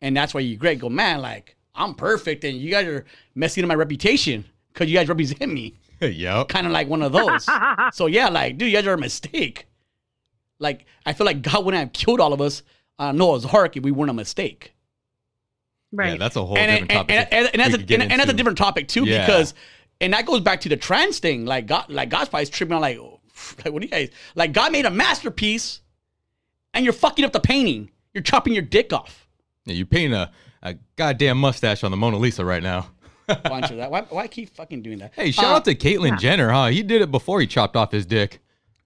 [0.03, 0.79] and that's why you regret.
[0.81, 4.97] Go, man, like I'm perfect, and you guys are messing up my reputation because you
[4.97, 5.75] guys represent me
[6.07, 6.49] yep.
[6.49, 7.47] kind of like one of those.
[7.93, 9.67] so yeah, like, dude, you guys are a mistake.
[10.59, 12.63] Like, I feel like God wouldn't have killed all of us
[12.99, 14.75] uh, on Noah's Ark if we weren't a mistake.
[15.93, 16.13] right.
[16.13, 17.15] Yeah, that's a whole And, different and, topic.
[17.15, 19.25] and, and, and that's a, and, and that's a different topic too, Yeah.
[19.27, 19.55] because
[20.01, 21.45] and that goes back to the trans thing.
[21.47, 22.99] Like God, like God's probably tripping on like,
[23.65, 24.53] like what do you guys like?
[24.53, 25.81] God made a masterpiece,
[26.75, 27.91] and you're fucking up the painting.
[28.15, 29.29] You're chopping your dick off.
[29.67, 30.31] Yeah, you painting a,
[30.63, 32.89] a goddamn mustache on the Mona Lisa right now.
[33.27, 33.91] Why don't that?
[33.91, 35.13] Why, why keep fucking doing that?
[35.15, 36.67] Hey, shout Uh, out to Caitlyn Jenner, huh?
[36.67, 38.41] He did it before he chopped off his dick.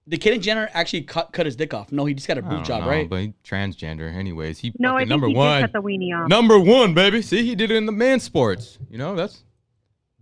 [0.09, 1.91] Did Caitlyn Jenner actually cut, cut his dick off?
[1.91, 3.07] No, he just got a boob job, know, right?
[3.07, 4.57] But he transgender, anyways.
[4.59, 5.61] He no, I fucking think number he one.
[5.61, 6.27] did cut the weenie off.
[6.27, 7.21] Number one, baby.
[7.21, 8.79] See, he did it in the man sports.
[8.89, 9.43] You know, that's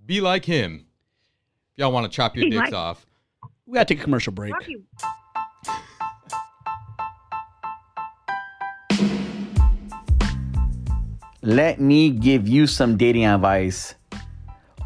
[0.05, 0.85] be like him.
[1.73, 3.05] If y'all want to chop your Be dicks like- off.
[3.65, 4.51] We gotta take a commercial break.
[4.53, 4.77] Rocky,
[11.41, 13.95] Let me give you some dating advice.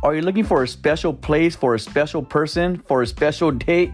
[0.04, 3.94] Are you looking for a special place for a special person for a special date?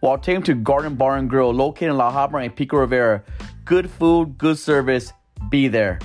[0.00, 3.22] Well, take to Garden Bar and Grill, located in La Habra and Pico Rivera.
[3.66, 5.12] good food, good service.
[5.50, 5.98] Be there.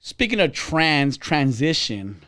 [0.00, 2.20] Speaking of trans transition,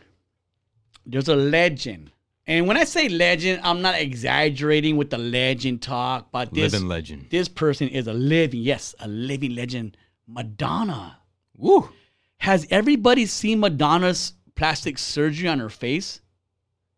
[1.04, 2.12] there's a legend.
[2.48, 6.88] And when I say legend, I'm not exaggerating with the legend talk, but this Living
[6.88, 7.26] legend.
[7.30, 9.96] this person is a living, yes, a living legend.
[10.26, 11.18] Madonna.
[11.56, 11.90] Woo.
[12.38, 16.20] Has everybody seen Madonna's plastic surgery on her face?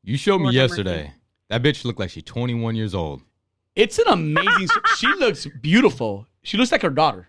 [0.04, 1.12] You showed me Lord have yesterday.
[1.48, 3.22] That bitch looked like she's 21 years old.
[3.74, 4.68] It's an amazing.
[4.98, 6.26] she looks beautiful.
[6.42, 7.26] She looks like her daughter.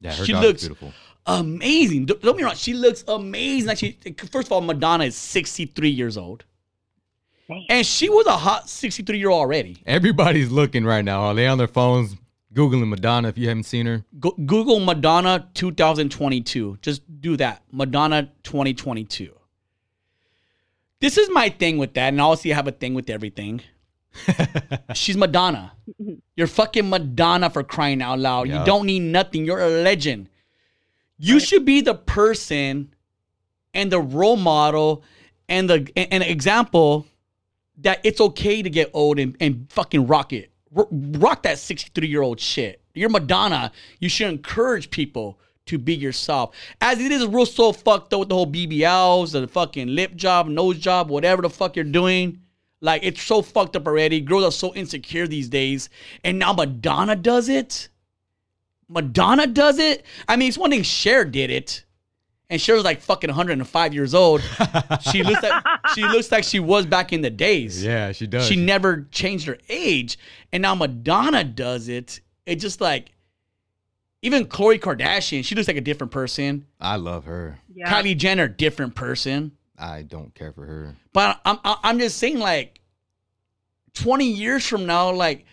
[0.00, 0.92] Yeah, her She daughter's looks- beautiful.
[1.26, 2.06] Amazing.
[2.06, 2.54] Don't don't get me wrong.
[2.54, 3.68] She looks amazing.
[3.68, 3.96] Like she,
[4.30, 6.44] first of all, Madonna is 63 years old,
[7.48, 7.62] Damn.
[7.68, 9.82] and she was a hot 63 year old already.
[9.86, 11.20] Everybody's looking right now.
[11.22, 12.16] Are they on their phones
[12.54, 13.28] googling Madonna?
[13.28, 16.78] If you haven't seen her, Go, Google Madonna 2022.
[16.80, 17.62] Just do that.
[17.70, 19.32] Madonna 2022.
[21.00, 23.60] This is my thing with that, and obviously I have a thing with everything.
[24.94, 25.72] She's Madonna.
[26.36, 28.48] You're fucking Madonna for crying out loud.
[28.48, 28.60] Yeah.
[28.60, 29.44] You don't need nothing.
[29.44, 30.28] You're a legend.
[31.18, 32.94] You should be the person
[33.74, 35.02] and the role model
[35.48, 37.06] and the and an example
[37.78, 40.50] that it's okay to get old and, and fucking rock it.
[40.76, 42.80] R- rock that 63 year old shit.
[42.94, 43.72] You're Madonna.
[43.98, 46.54] You should encourage people to be yourself.
[46.80, 50.46] As it is real so fucked up with the whole BBLs, the fucking lip job,
[50.46, 52.40] nose job, whatever the fuck you're doing.
[52.80, 54.20] Like it's so fucked up already.
[54.20, 55.88] Girls are so insecure these days.
[56.22, 57.88] And now Madonna does it.
[58.88, 60.04] Madonna does it.
[60.28, 61.84] I mean, it's one thing Cher did it.
[62.50, 64.42] And she was like fucking 105 years old.
[65.10, 67.82] she looks like she looks like she was back in the days.
[67.82, 68.46] yeah, she does.
[68.46, 70.18] She never changed her age.
[70.52, 72.20] And now Madonna does it.
[72.46, 73.12] It just like
[74.22, 76.66] even Khloe Kardashian, she looks like a different person.
[76.80, 77.58] I love her.
[77.74, 77.90] Yeah.
[77.92, 79.52] Kylie Jenner, different person.
[79.78, 80.94] I don't care for her.
[81.12, 82.80] But I'm I'm I'm just saying like
[83.94, 85.46] 20 years from now, like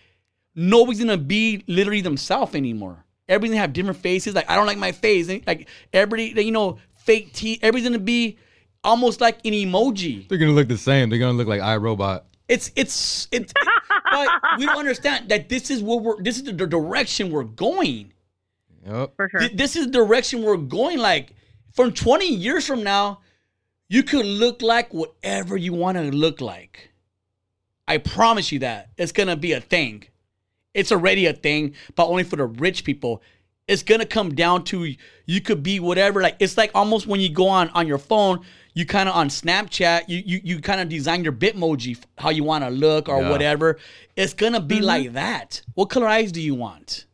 [0.54, 3.04] nobody's gonna be literally themselves anymore.
[3.28, 4.34] Everybody's gonna have different faces.
[4.34, 5.28] Like I don't like my face.
[5.46, 7.60] Like everybody, you know, fake teeth.
[7.62, 8.38] Everybody's gonna be
[8.84, 10.28] almost like an emoji.
[10.28, 11.08] They're gonna look the same.
[11.10, 12.22] They're gonna look like iRobot.
[12.48, 13.52] It's it's it's.
[14.10, 16.20] but we don't understand that this is what we're.
[16.22, 18.12] This is the direction we're going.
[18.86, 19.12] Yep.
[19.16, 19.40] for sure.
[19.40, 20.98] Th- This is the direction we're going.
[20.98, 21.34] Like
[21.72, 23.20] from 20 years from now,
[23.88, 26.90] you could look like whatever you want to look like.
[27.86, 30.04] I promise you that it's gonna be a thing.
[30.74, 33.22] It's already a thing, but only for the rich people.
[33.68, 34.94] It's gonna come down to
[35.26, 36.20] you could be whatever.
[36.20, 38.40] Like it's like almost when you go on on your phone,
[38.74, 42.30] you kind of on Snapchat, you you you kind of design your Bitmoji f- how
[42.30, 43.30] you want to look or Yeah.
[43.30, 43.78] whatever.
[44.16, 45.62] It's gonna be like that.
[45.74, 47.06] What color eyes do you want?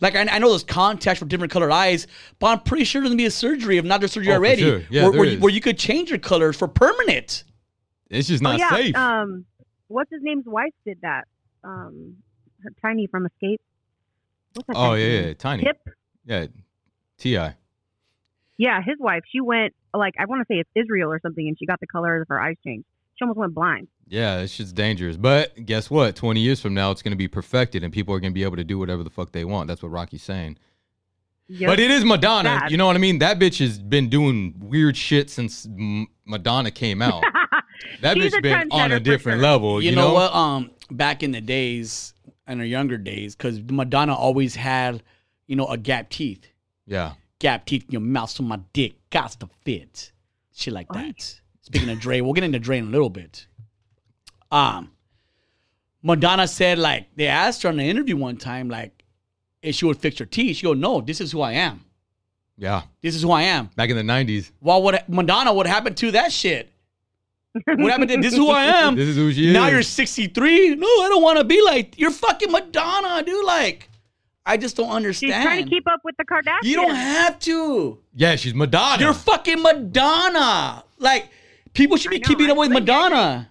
[0.00, 2.06] Like I, I know there's contacts for different colored eyes,
[2.38, 4.62] but I'm pretty sure there's gonna be a surgery, if not there's surgery Oh, already,
[4.62, 4.82] sure.
[4.90, 7.44] Yeah, where, where, you, where you could change your colors for permanent.
[8.08, 8.70] It's just oh not yeah.
[8.70, 8.94] safe.
[8.96, 9.46] Um,
[9.88, 11.24] what's his name's wife did that.
[11.64, 12.29] Um, her,
[12.82, 13.58] Tiny from Xscape.
[14.74, 15.62] Oh yeah, yeah, tiny.
[15.64, 15.78] Tip.
[16.24, 16.46] Yeah,
[17.18, 17.54] Ti.
[18.58, 19.22] Yeah, his wife.
[19.30, 21.86] She went like I want to say it's Israel or something, and she got the
[21.86, 22.84] color of her eyes changed.
[23.16, 23.88] She almost went blind.
[24.08, 25.16] Yeah, it's just dangerous.
[25.16, 26.16] But guess what?
[26.16, 28.64] Twenty years from now, it's gonna be perfected, and people are gonna be able to
[28.64, 29.68] do whatever the fuck they want.
[29.68, 30.58] That's what Rocky's saying.
[31.48, 31.68] Yep.
[31.68, 32.60] But it is Madonna.
[32.60, 32.70] Sad.
[32.70, 33.18] You know what I mean?
[33.18, 35.66] That bitch has been doing weird shit since
[36.24, 37.24] Madonna came out.
[38.02, 39.48] That She's bitch been on a different sure.
[39.50, 39.82] level.
[39.82, 40.34] you, You, know, what?
[40.34, 42.12] Um, back in the days,
[42.50, 45.02] in her younger days, because Madonna always had,
[45.46, 46.46] you know, a gap teeth,
[46.86, 47.14] Yeah.
[47.38, 50.12] gap teeth in your mouth, so my dick got to fit,
[50.54, 50.96] shit like that.
[50.96, 51.40] Right.
[51.62, 53.46] Speaking of Dre, we'll get into Dre in a little bit.
[54.50, 54.90] Um,
[56.02, 59.04] Madonna said like they asked her on the interview one time like
[59.62, 60.56] if she would fix her teeth.
[60.56, 61.84] She go, no, this is who I am.
[62.56, 62.82] Yeah.
[63.02, 63.66] This is who I am.
[63.76, 64.50] Back in the nineties.
[64.60, 65.52] Well, what Madonna?
[65.52, 66.72] What happened to that shit?
[67.52, 68.32] What happened to this?
[68.32, 68.94] Is who I am.
[68.96, 69.54] This is who she now is.
[69.54, 70.76] Now you're 63.
[70.76, 73.44] No, I don't want to be like you're fucking Madonna, dude.
[73.44, 73.88] Like,
[74.46, 75.30] I just don't understand.
[75.32, 75.44] She's understand.
[75.58, 76.62] trying to keep up with the Kardashians.
[76.64, 77.98] you don't have to.
[78.14, 79.02] Yeah, she's Madonna.
[79.02, 80.84] You're fucking Madonna.
[80.98, 81.28] Like,
[81.74, 82.80] people should be know, keeping I up with agree.
[82.80, 83.48] Madonna.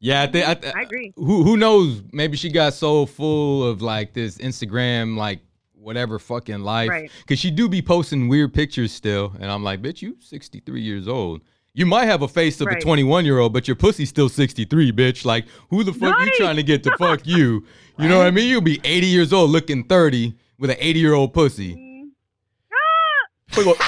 [0.00, 0.48] yeah, I think.
[0.48, 1.12] I, th- I agree.
[1.16, 2.02] Who who knows?
[2.12, 5.40] Maybe she got so full of like this Instagram like
[5.74, 6.88] whatever fucking life.
[6.88, 7.10] Right.
[7.26, 11.08] Cause she do be posting weird pictures still, and I'm like, bitch, you 63 years
[11.08, 11.42] old.
[11.74, 12.76] You might have a face of Right.
[12.78, 15.24] a 21 year old, but your pussy's still 63, bitch.
[15.24, 17.64] Like, who the fuck you trying to get to fuck you?
[17.98, 18.48] You know what I mean?
[18.48, 22.10] You'll be 80 years old looking 30 with an 80 year old pussy.
[23.48, 23.78] Before we go,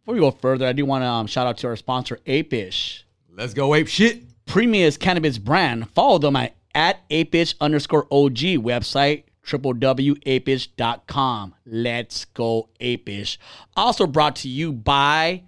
[0.00, 3.02] before we go further, I do want to um, shout out to our sponsor, Apish.
[3.34, 4.22] Let's go ape shit.
[4.46, 5.88] Premius Cannabis brand.
[5.90, 11.54] Follow them at, at apish underscore OG website www.apish.com.
[11.66, 13.38] Let's go apish.
[13.76, 15.42] Also brought to you by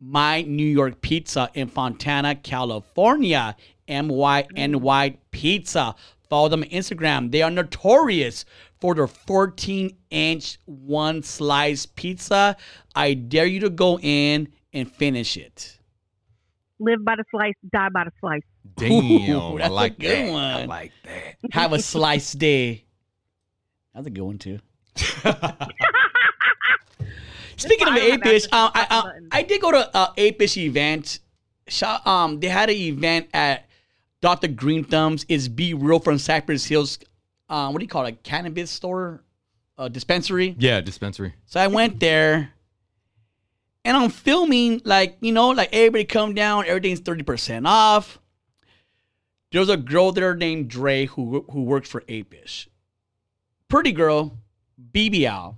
[0.00, 3.54] My New York Pizza in Fontana, California.
[3.90, 5.94] M Y N Y Pizza.
[6.28, 7.32] Follow them on Instagram.
[7.32, 8.44] They are notorious
[8.80, 12.56] for their 14 inch one slice pizza.
[12.94, 15.78] I dare you to go in and finish it.
[16.78, 18.42] Live by the slice, die by the slice.
[18.76, 20.60] Damn, Ooh, I that's a good that.
[20.60, 21.52] I like that.
[21.52, 22.84] Have a slice day.
[23.94, 24.60] That's a good one too.
[27.60, 29.38] Speaking of why I Apish, um, I, button I.
[29.38, 31.20] I did go to a Apish event.
[32.04, 33.68] Um, they had an event at
[34.20, 34.48] Dr.
[34.48, 35.24] Greenthumb's.
[35.28, 36.98] Is B-Real from Cypress Hills.
[37.48, 38.14] Um, what do you call it?
[38.14, 39.22] A cannabis store,
[39.78, 40.54] a dispensary.
[40.58, 41.34] Yeah, dispensary.
[41.46, 42.52] So I went there,
[43.84, 48.18] and I'm filming like you know, like everybody come down, everything's thirty percent off.
[49.52, 52.68] There was a girl there named Dre who who works for Apish.
[53.68, 54.38] Pretty girl,
[54.92, 55.56] BBL.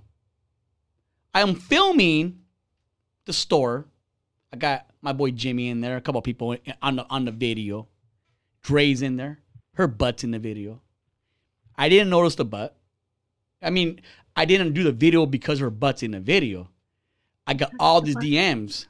[1.33, 2.39] I'm filming
[3.25, 3.85] the store.
[4.51, 7.87] I got my boy Jimmy in there, a couple people on the on the video.
[8.61, 9.39] Dre's in there.
[9.73, 10.81] Her butt's in the video.
[11.75, 12.77] I didn't notice the butt.
[13.61, 14.01] I mean,
[14.35, 16.69] I didn't do the video because her butt's in the video.
[17.47, 18.85] I got all these DMs.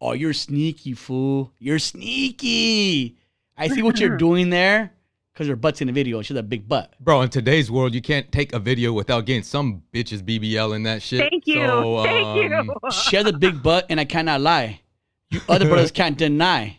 [0.00, 1.52] Oh, you're sneaky, fool.
[1.58, 3.16] You're sneaky.
[3.56, 4.95] I see what you're doing there
[5.36, 6.22] because her butt's in the video.
[6.22, 6.94] She's a big butt.
[6.98, 10.84] Bro, in today's world, you can't take a video without getting some bitches BBL in
[10.84, 11.20] that shit.
[11.20, 11.56] Thank you.
[11.56, 12.90] So, Thank um, you.
[12.90, 14.80] She has a big butt, and I cannot lie.
[15.30, 16.78] You other brothers can't deny.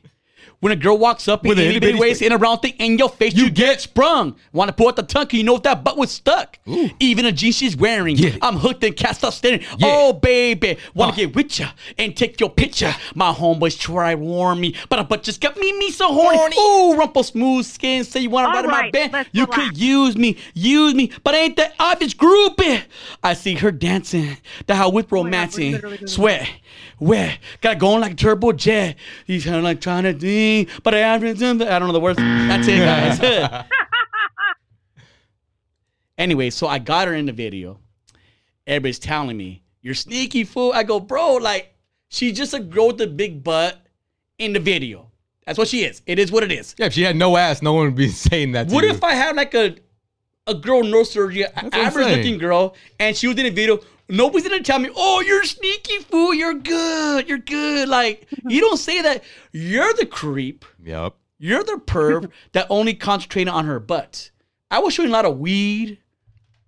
[0.59, 2.63] When a girl walks up With in an itty bitty big waist in a round
[2.63, 4.35] thing in your face, you, get sprung.
[4.53, 6.57] Want to pull out the tongue 'cause you know if that butt was stuck.
[6.99, 8.17] Even a jeans she's wearing.
[8.17, 8.31] Yeah.
[8.41, 9.61] I'm hooked and cast off staring.
[9.77, 9.87] Yeah.
[9.87, 10.77] Oh, baby.
[10.95, 11.15] Want Uh.
[11.17, 11.67] get with ya
[11.99, 12.95] and take your picture.
[13.13, 16.55] My homeboys try warn me, but a butt just got me, me so horny.
[16.59, 18.03] Ooh, rumple smooth skin.
[18.03, 19.27] Say you All ride in my bed.
[19.33, 19.63] You relax.
[19.69, 22.81] could use me, use me, but ain't that obvious groupie.
[23.23, 26.49] I see her dancing, the how with Oh God, romancing, literally doing sweat,
[26.99, 28.95] wet, got going like turbo jet.
[29.27, 30.13] He's kind of like trying to
[30.83, 31.71] but I haven't done that.
[31.71, 32.17] I don't know the words.
[32.17, 33.19] That's it, guys.
[36.17, 37.79] anyway, so I got her in the video.
[38.65, 40.73] Everybody's telling me, you're sneaky fool.
[40.73, 41.73] I go, bro, like,
[42.09, 43.79] she's just a girl with a big butt
[44.37, 45.11] in the video.
[45.45, 46.01] That's what she is.
[46.05, 46.75] It is what it is.
[46.77, 48.89] Yeah, if she had no ass, no one would be saying that to What you.
[48.89, 49.75] if I had like a
[50.45, 53.79] a girl no surgery, average looking girl, and she was in a video?
[54.09, 56.33] Nobody's gonna tell me, "Oh, you're sneaky fool.
[56.33, 57.27] You're good.
[57.27, 58.49] You're good." Like mm-hmm.
[58.49, 59.23] you don't say that.
[59.51, 60.63] You're the creep.
[60.83, 61.13] Yep.
[61.39, 64.31] You're the perv that only concentrated on her butt.
[64.71, 65.99] I was showing a lot of weed,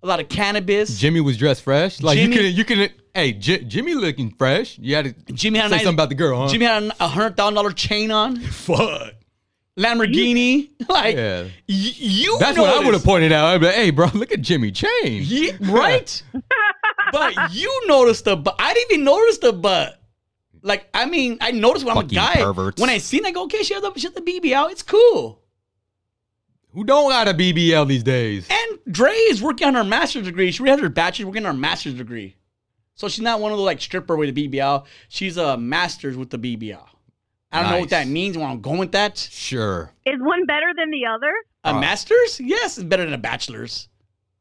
[0.04, 0.98] a lot of cannabis.
[1.00, 2.02] Jimmy was dressed fresh.
[2.02, 2.90] Like Jimmy- you can, you can.
[3.14, 4.78] Hey, J- Jimmy looking fresh.
[4.78, 6.48] You had to Jimmy had say nice- something about the girl, huh?
[6.50, 9.14] Jimmy had a- a hundred thousand dollar chain on, fuck.
[9.78, 10.70] Lamborghini.
[10.90, 11.44] Like Yeah.
[11.44, 12.38] y- you.
[12.40, 13.46] That's what I would have pointed out.
[13.46, 14.90] I'd be like, hey, bro, look at Jimmy Chain.
[15.24, 16.22] Yeah, right?
[17.12, 18.56] But you noticed the butt.
[18.60, 19.96] I didn't even notice the butt.
[20.62, 22.36] Like, I mean, I noticed when I'm a guy.
[22.36, 22.82] perverts.
[22.82, 24.72] When I seen, it, I go, okay, she has the, she has the BB out.
[24.72, 25.42] It's cool.
[26.74, 28.48] Who don't got a BBL these days?
[28.50, 30.52] And Dre is working on her master's degree.
[30.52, 32.36] She already has her bachelor's, working on her master's degree.
[32.96, 34.86] So she's not one of the like stripper with the BBL.
[35.08, 36.86] She's a master's with the BBL.
[37.52, 38.38] I don't know what that means.
[38.38, 39.92] When I'm going with that, Sure.
[40.06, 41.34] Is one better than the other?
[41.64, 43.88] a Uh, master's, yes, it's better than a bachelor's.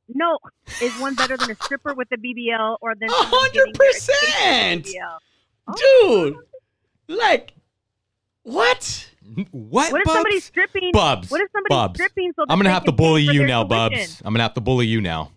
[0.09, 0.39] No.
[0.83, 3.89] Is one better than a stripper with a BBL or than A hundred getting their
[3.91, 4.87] education percent.
[4.87, 5.77] with a BBL?
[5.77, 7.15] Dude, oh.
[7.15, 7.53] like,
[8.43, 9.11] what?
[9.51, 9.93] What?
[9.93, 10.15] What if Bubs?
[10.15, 10.91] somebody's stripping?
[10.93, 11.31] Bubs.
[11.31, 11.95] What if somebody's Bubs.
[11.99, 13.91] stripping so I'm gonna have to bully you now, tuition?
[13.99, 14.23] Bubs.
[14.25, 15.31] I'm gonna have to bully you now.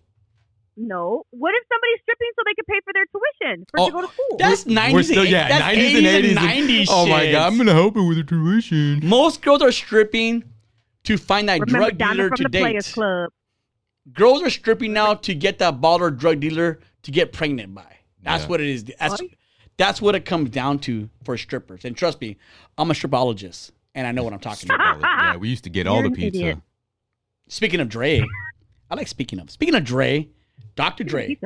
[0.74, 1.26] No.
[1.30, 4.00] What if somebody's stripping so they can pay for their tuition for Oh, to go
[4.00, 4.36] to school?
[4.38, 5.04] That's We're 90s.
[5.04, 6.34] still, yeah, 90s and 80s.
[6.34, 9.00] 90s oh my god, I'm gonna help her with her tuition.
[9.06, 10.44] Most girls are stripping
[11.04, 12.60] to find that Remember drug Donna dealer from to the date.
[12.60, 13.30] Players Club.
[14.12, 17.96] Girls are stripping now to get that baller drug dealer to get pregnant by.
[18.22, 18.48] That's Yeah.
[18.48, 18.84] what it is.
[18.84, 19.30] That's What?
[19.76, 21.84] that's what it comes down to for strippers.
[21.84, 22.36] And trust me,
[22.78, 25.00] I'm a stripologist and I know what I'm talking about.
[25.00, 26.38] yeah, we used to get all You're the pizza.
[26.40, 26.58] idiot.
[27.48, 28.24] Speaking of Dre,
[28.90, 29.50] I like speaking of.
[29.50, 30.28] Speaking of Dre,
[30.74, 31.04] Dr.
[31.04, 31.38] Dre.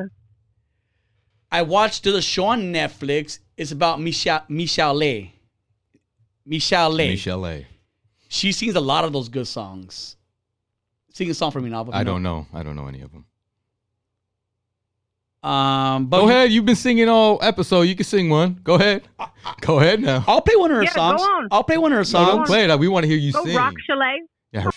[1.50, 3.38] I watched the show on Netflix.
[3.56, 5.30] It's about Michelle Michel'le.
[6.44, 7.10] Michelle Lay.
[7.10, 7.66] Michelle A.
[8.28, 10.15] She sings a lot of those good songs.
[11.16, 11.94] Sing a song for me, Nava.
[11.94, 12.46] I don't know.
[12.52, 13.24] I don't know any of them.
[15.42, 16.52] Um, but Go ahead.
[16.52, 17.82] You've been singing all episode.
[17.82, 18.60] You can sing one.
[18.62, 19.08] Go ahead.
[19.62, 20.22] Go ahead now.
[20.28, 21.22] I'll play one of her Yeah, go songs.
[21.22, 21.48] on.
[21.50, 22.28] I'll play one of her No, songs.
[22.36, 22.78] don't play it.
[22.78, 23.56] We want to hear you Go sing.
[23.56, 24.20] rock chalet.
[24.52, 24.70] Yeah,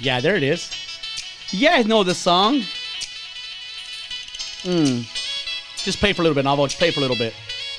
[0.00, 0.68] Yeah, there it is.
[1.52, 2.62] You guys know this song.
[4.62, 5.02] Hmm.
[5.76, 6.66] Just play for a little bit, Navo.
[6.66, 7.34] Just play for a little bit.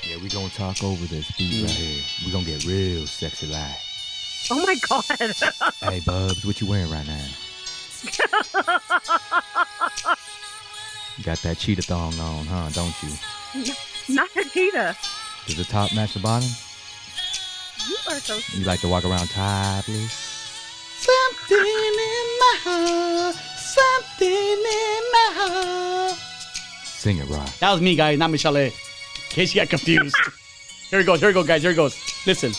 [0.08, 2.02] Yeah, we gonna talk over this beat right here.
[2.24, 3.76] We gonna get real sexy like.
[4.50, 5.04] Oh my god.
[5.92, 7.26] Hey, Bubs, what you wearing right now?
[8.04, 8.10] You
[11.24, 12.68] got that cheetah thong on, huh?
[12.70, 13.10] Don't you?
[14.14, 14.96] Not a cheetah.
[15.46, 16.48] Does the top match the bottom?
[17.88, 20.12] You are so You like to walk around topless?
[20.98, 23.34] Something in my heart.
[23.34, 26.18] Something in my heart.
[26.84, 27.50] Sing it, Rock.
[27.58, 28.56] That was me, guys, not Michelle.
[28.56, 28.72] In
[29.30, 30.16] case you got confused.
[30.90, 31.20] here it goes.
[31.20, 31.62] Here it goes, guys.
[31.62, 31.96] Here it goes.
[32.26, 32.52] Listen.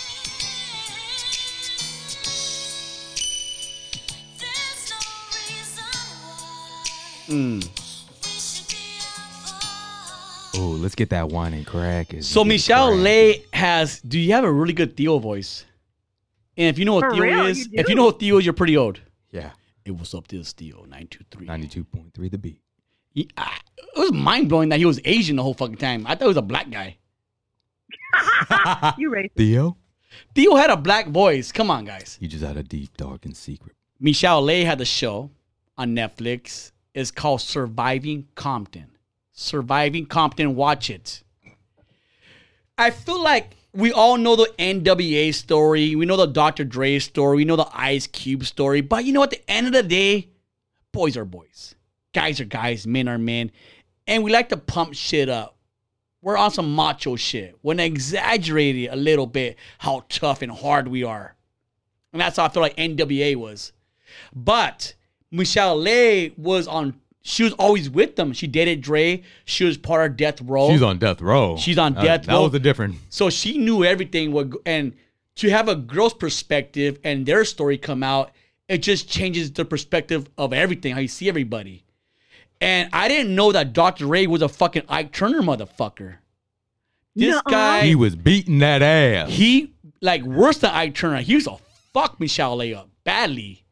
[10.58, 12.14] Oh, let's get that wine and crack.
[12.14, 13.04] as So we Michelle crack.
[13.04, 14.00] Lay has.
[14.02, 15.66] Do you have a really good Theo voice?
[16.58, 17.46] And if you know what For Theo real?
[17.48, 17.92] is, You if do?
[17.92, 19.02] you know what Theo is, you're pretty old.
[19.32, 19.52] Yeah,
[19.84, 21.46] It was up to this Theo nine two three.
[21.46, 22.62] 92.3 the beat.
[23.14, 26.06] He, I, it was mind blowing that he was Asian the whole fucking time.
[26.08, 26.98] I thought he was a black guy.
[28.98, 29.32] you racist.
[29.36, 29.76] Theo?
[30.34, 31.52] Theo had a black voice.
[31.52, 32.18] Come on, guys.
[32.20, 33.76] He just had a deep, dark, and secret.
[34.02, 35.32] Michel'le had a show
[35.78, 36.72] on Netflix.
[36.96, 38.98] It's called Surviving Compton.
[39.34, 40.56] Surviving Compton.
[40.56, 41.24] Watch it.
[42.78, 45.94] I feel like we all know the NWA story.
[45.98, 46.64] We know the Dr.
[46.64, 47.36] Dre story.
[47.36, 48.80] We know the Ice Cube story.
[48.80, 50.30] But you know, at the end of the day,
[50.94, 51.76] boys are boys.
[52.14, 52.88] Guys are guys.
[52.88, 53.52] Men are men.
[54.08, 55.58] And we like to pump shit up.
[56.22, 57.58] We're on some macho shit.
[57.62, 61.36] We're a little bit how tough and hard we are.
[62.14, 63.74] And that's how I feel like NWA was.
[64.34, 64.94] But
[65.36, 68.34] Michel'le was on, she was always with them.
[68.34, 69.24] She dated Dre.
[69.46, 70.70] She was part of Death Row.
[70.70, 71.58] She's on death row.
[71.58, 72.44] She's on That- death That row.
[72.44, 72.96] was a different.
[73.10, 74.32] So she knew everything.
[74.32, 74.94] What and
[75.38, 78.32] to have a girl's perspective and their story come out,
[78.70, 81.84] it just changes the perspective of everything, how you see everybody.
[82.62, 84.06] And I didn't know that Dr.
[84.06, 86.16] Dre was a fucking Ike Turner motherfucker.
[87.16, 87.50] This Nuh-uh.
[87.50, 89.30] guy, He was beating that ass.
[89.30, 91.22] he like worse than Ike Turner.
[91.22, 91.58] He was a
[91.94, 93.65] fuck Michel'le up badly.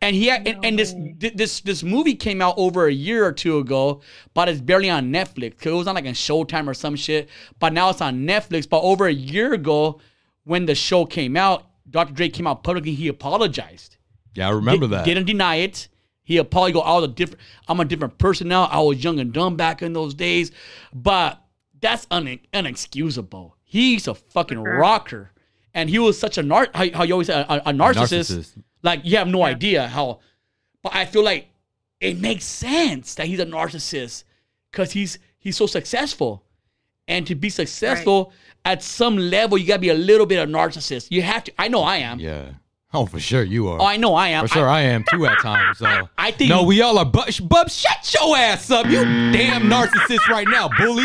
[0.00, 3.32] And he had, and, and this this this movie came out over a year or
[3.32, 4.00] two ago,
[4.32, 5.58] but it's barely on Netflix.
[5.58, 7.28] 'cause it was on like a Showtime or some shit.
[7.58, 8.68] But now it's on Netflix.
[8.68, 10.00] But over a year ago,
[10.44, 12.12] when the show came out, Dr.
[12.14, 12.94] Dre came out publicly.
[12.94, 13.96] He apologized.
[14.34, 15.04] yeah, I remember Di- that.
[15.04, 15.88] Didn't deny it.
[16.22, 16.74] He apologized.
[16.74, 17.40] Go, I was a different.
[17.66, 18.64] I'm a different person now.
[18.66, 20.52] I was young and dumb back in those days,
[20.94, 21.42] but
[21.80, 23.52] that's un- unexcusable.
[23.64, 25.32] He's a fucking rocker,
[25.74, 26.68] and he was such a nar.
[26.74, 28.30] How, how you always say a, a- a narcissist.
[28.36, 28.62] narcissist.
[28.82, 30.20] Like you have no idea how.
[30.82, 31.48] But I feel like
[32.00, 34.24] it makes sense that he's a narcissist
[34.70, 36.44] because he's he's so successful,
[37.06, 38.32] and to be successful
[38.64, 41.08] at some level, you gotta be a little bit of a narcissist.
[41.10, 41.52] You have to.
[41.58, 42.20] I know I am.
[42.20, 42.50] Yeah.
[42.94, 43.78] Oh, for sure you are.
[43.80, 44.46] Oh, I know I am.
[44.46, 45.76] For sure, I, am too at times.
[45.78, 47.04] So I think- no, we all are.
[47.04, 51.04] But bub, shut your ass up, you damn narcissist right now, bully.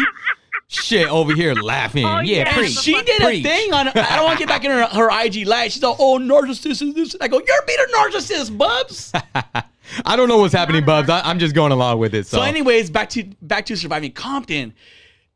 [0.74, 2.06] Shit, over here laughing.
[2.06, 2.72] Oh, yeah, yeah, preach.
[2.80, 3.88] she did a thing on.
[3.90, 5.72] I don't want to get back in her, her IG live.
[5.72, 9.12] She's like, "Oh, narcissist is this." I go, "You're being a narcissist, Bubs."
[10.06, 11.10] I don't know what's happening, Bubs.
[11.10, 12.26] I, I'm just going along with it.
[12.26, 14.74] So, so, anyways, back to back to surviving Compton.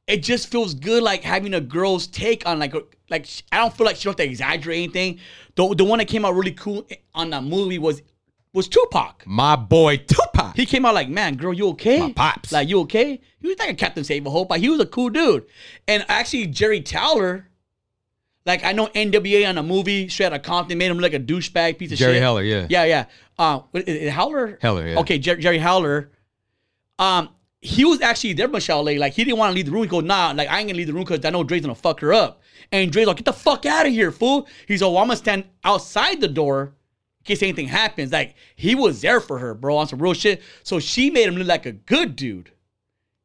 [0.07, 2.73] It just feels good, like having a girl's take on like
[3.09, 5.19] like I don't feel like she don't have to exaggerate anything.
[5.55, 8.01] The the one that came out really cool on that movie was
[8.53, 9.23] was Tupac.
[9.27, 10.36] my boy Tupac.
[10.57, 11.99] He came out like, man, girl, you okay?
[11.99, 12.51] My pops.
[12.51, 13.21] Like, you okay?
[13.39, 15.45] He was like a Captain Save a Hope, but he was a cool dude.
[15.87, 17.47] And actually, Jerry Towler,
[18.43, 21.21] like I know NWA on a movie, straight out of Compton, made him look like
[21.21, 22.15] a douchebag piece of Jerry shit.
[22.15, 22.65] Jerry Heller, yeah.
[22.71, 23.05] Yeah, yeah.
[23.37, 24.57] Uh, what, is it Howler?
[24.59, 24.99] Heller, yeah.
[25.01, 26.09] Okay, Jer- Jerry Howler.
[26.97, 27.29] Um,
[27.61, 28.97] he was actually there, Michel'le.
[28.97, 29.83] Like, he didn't want to leave the room.
[29.83, 31.75] He goes, nah, like, I ain't gonna leave the room because I know Dre's gonna
[31.75, 32.41] fuck her up.
[32.71, 34.47] And Dre's like, get the fuck out of here, fool.
[34.67, 36.73] He's like, well, I'm gonna stand outside the door
[37.27, 38.11] case anything happens.
[38.11, 40.41] Like, he was there for her, bro, on some real shit.
[40.63, 42.51] So she made him look like a good dude.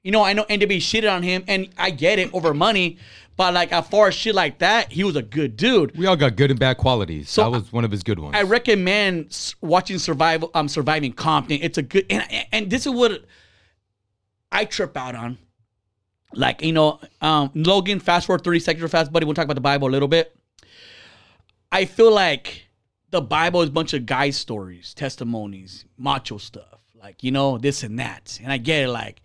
[0.02, 2.98] You know, I know NWA shitted on him, and I get it over money,
[3.36, 5.96] but like as far as shit like that, he was a good dude.
[5.96, 7.30] we all got good and bad qualities.
[7.30, 8.34] So that was one of his good ones.
[8.36, 10.50] I recommend watching Survival.
[10.54, 11.58] Um, Surviving Compton.
[11.62, 13.24] It's a good and and this is what
[14.50, 15.38] I trip out on.
[16.34, 18.00] Like you know, um, Logan.
[18.00, 19.24] Fast forward thirty seconds real fast, buddy.
[19.24, 20.36] We'll talk about the Bible a little bit.
[21.70, 22.66] I feel like
[23.12, 27.84] the Bible is a bunch of guy stories, testimonies, macho stuff, like you know this
[27.84, 28.38] and that.
[28.42, 29.22] And I get it, like,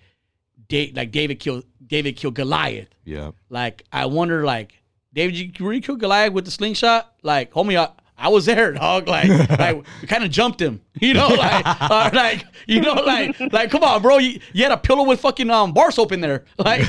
[0.69, 2.89] da- like David killed David killed Goliath.
[3.05, 3.31] yeah.
[3.49, 4.73] Like, I wonder, like,
[5.13, 7.13] David, you really kill Goliath with the slingshot?
[7.23, 9.07] Like, homie, I, I was there, dog.
[9.07, 13.39] Like, like we kind of jumped him, you know, like, uh, like, you know, like,
[13.53, 16.19] like, come on, bro, you, you had a pillow with fucking um bar soap in
[16.19, 16.81] there, like,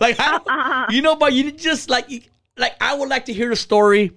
[0.00, 2.22] like, I you know, but you just like, you-
[2.56, 4.12] like, I would like to hear the story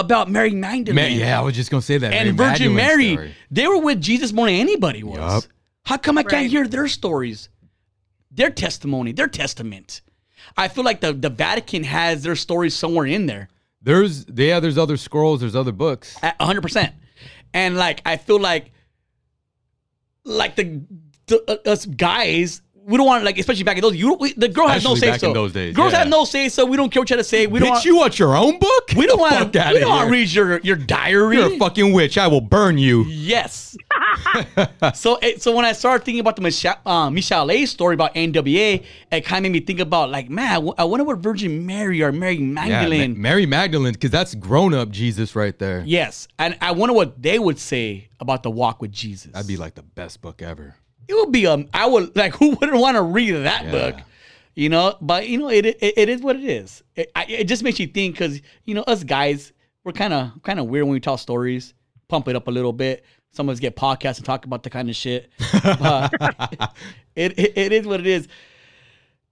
[0.00, 2.12] about Mary Magdalene Man, yeah, I was just gonna say that.
[2.12, 3.12] and Mary Virgin Magdalene Mary.
[3.14, 3.34] story.
[3.50, 5.44] They were with Jesus more than anybody was.
[5.44, 5.44] Yup.
[5.84, 6.50] How come I can't Right.
[6.50, 7.48] hear their stories,
[8.30, 10.00] their testimony, their testament?
[10.56, 13.48] I feel like the, the Vatican has their stories somewhere in there,
[13.82, 16.16] There's yeah, there's other scrolls, there's other books.
[16.22, 16.94] a hundred percent.
[17.54, 18.72] And like I feel like,
[20.24, 20.82] like the,
[21.26, 23.94] the uh, us guys, we don't want like especially back in those.
[23.94, 25.28] You we, the girl has no say back so.
[25.28, 26.00] in those days, girls yeah.
[26.00, 26.66] have no say so.
[26.66, 27.46] We don't care what you to say.
[27.46, 27.70] We don't.
[27.70, 28.90] Want, you want your own book?
[28.96, 29.52] we don't want.
[29.52, 29.70] to.
[29.72, 31.36] We don't want to read your your diary.
[31.36, 32.18] You're a fucking witch.
[32.18, 33.04] I will burn you.
[33.04, 33.76] Yes.
[34.94, 38.84] so so when I started thinking about the Michelle, uh, Michelle A story about NWA,
[39.12, 42.10] it kind of made me think about like, man, I wonder what Virgin Mary or
[42.10, 43.12] Mary Yeah, Magdalene.
[43.12, 45.84] Ma- Mary Magdalene, because that's grown up Jesus right there.
[45.86, 49.32] yes, and I wonder what they would say about the walk with Jesus.
[49.32, 50.74] That'd be like the best book ever.
[51.10, 53.70] It would be um I would like who wouldn't want to read that Yeah.
[53.70, 53.96] book,
[54.54, 54.96] you know?
[55.00, 56.82] But you know it it, it is what it is.
[56.96, 59.52] It, I, it just makes you think because you know us guys
[59.84, 61.74] we're kind of kind of weird when we tell stories,
[62.08, 63.04] pump it up a little bit.
[63.32, 65.30] Some of us get podcasts and talk about the kind of shit.
[65.62, 66.12] But
[67.14, 68.28] it, it it is what it is.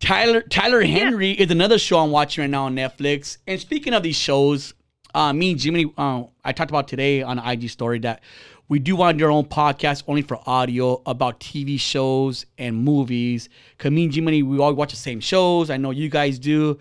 [0.01, 3.39] Tyler Tyler Henry is another show I'm watching right now on Netflix.
[3.47, 4.73] And speaking of these shows,
[5.15, 8.23] uh, me and Jimmy, uh, I talked about today on IG story that
[8.69, 13.49] we do want our own podcast only for audio about TV shows and movies.
[13.83, 15.71] And Jimmy, we all watch the same shows.
[15.71, 16.79] I know you guys do.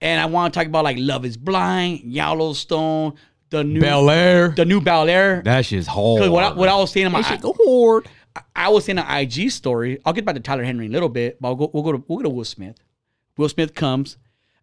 [0.00, 3.14] And I want to talk about like Love is Blind, Yellowstone,
[3.50, 4.48] the new Bel Air.
[4.48, 5.42] the new Bel Air.
[5.44, 6.18] That shit's hard.
[6.18, 8.06] Because what I, what I was saying in my That shit's hard.
[8.36, 9.98] I- I was in an IG story.
[10.06, 11.92] I'll get back to Tyler Henry in a little bit, but I'll go, we'll go
[11.92, 12.76] to we'll go to Will Smith.
[13.36, 14.16] Will Smith comes.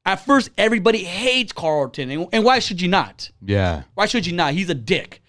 [0.06, 3.30] At first, everybody hates Carlton, and, and why should you not?
[3.46, 3.84] Yeah.
[3.94, 4.54] Why should you not?
[4.54, 5.22] He's a dick.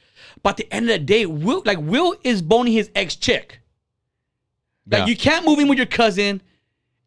[0.43, 3.61] But at the end of the day, Will like Will is boning his ex chick.
[4.91, 5.07] Like Yeah.
[5.07, 6.41] you can't move in with your cousin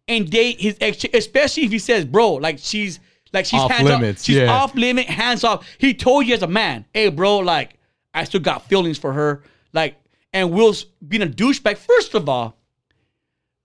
[0.07, 2.99] and date his ex chick, especially if he says, "Bro, like she's
[3.33, 4.25] like she's Off hands limits, off.
[4.25, 4.51] She's yeah.
[4.53, 7.79] off limit, hands off." He told you as a man, "Hey, bro, like
[8.13, 9.95] I still got feelings for her." Like,
[10.31, 11.77] and Will's being a douchebag.
[11.77, 12.55] First of all,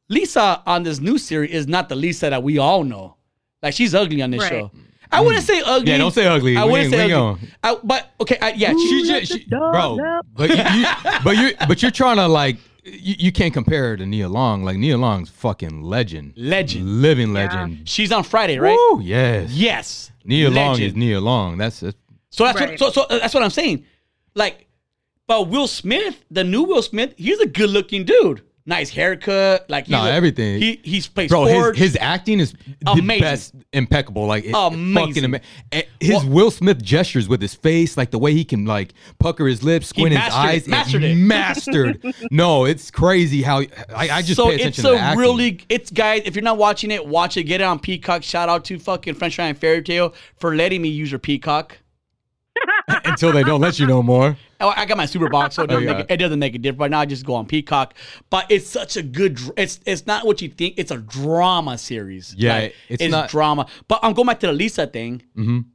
[0.09, 3.17] Lisa on this new series is not the Lisa that we all know.
[3.63, 4.49] Like she's ugly on this Right.
[4.51, 4.71] show.
[5.13, 5.91] I wouldn't say ugly.
[5.91, 6.57] Yeah, don't say ugly.
[6.57, 7.49] I We wouldn't ain't- say we ugly.
[7.63, 10.21] I, but okay, I, yeah, she, She just, she, bro.
[10.35, 10.87] But you, you,
[11.25, 14.65] but you, but you're trying to like, you, you can't compare her to Nia Long.
[14.65, 17.03] Like Nia Long's fucking legend, legend.
[17.03, 17.89] living legend.
[17.89, 18.79] She's on Friday, right?
[18.93, 19.51] Woo, yes.
[19.53, 20.11] Yes.
[20.25, 20.97] Nia Long is Legend.
[20.97, 21.59] Nia Long.
[21.59, 21.97] That's it.
[22.31, 22.71] So that's Right.
[22.71, 23.85] what, so so uh, that's what I'm saying.
[24.35, 24.67] Like,
[25.27, 28.43] but Will Smith, the new Will Smith, he's a good looking dude.
[28.69, 30.61] Nice haircut, like No, a- everything.
[30.61, 31.79] He he's played Bro, his, sports.
[31.79, 32.53] his acting is
[32.83, 33.21] the Amazing.
[33.23, 34.27] best, impeccable.
[34.27, 35.07] Like it- Amazing.
[35.09, 35.41] fucking ama-
[35.73, 38.93] eh, His Well- Will Smith gestures with his face, like the way he can like
[39.19, 41.15] pucker his lips, squint his mastered it, eyes, mastered it.
[41.17, 42.15] mastered.
[42.31, 43.61] no, it's crazy how
[43.97, 45.19] I, I just so pay attention it's a acting.
[45.19, 46.23] really it's guys.
[46.27, 47.45] If you're not watching it, watch it.
[47.45, 48.23] Get it on Peacock.
[48.23, 51.79] Shout out to fucking French Ryan Fairy Tale for letting me use your Peacock.
[53.05, 54.37] Until they don't let you know more.
[54.61, 55.97] Oh, I got my super box, so it doesn't, Oh, yeah.
[55.99, 56.79] make, it, it doesn't make a difference.
[56.79, 57.95] But now I just go on Peacock.
[58.31, 59.35] But it's such a good.
[59.37, 60.75] dr- It's it's not what you think.
[60.79, 62.35] It's a drama series.
[62.37, 63.67] Yeah, Like, it's it's, not- drama.
[63.87, 65.23] But I'm going back to the Lisa thing.
[65.37, 65.67] Mhm.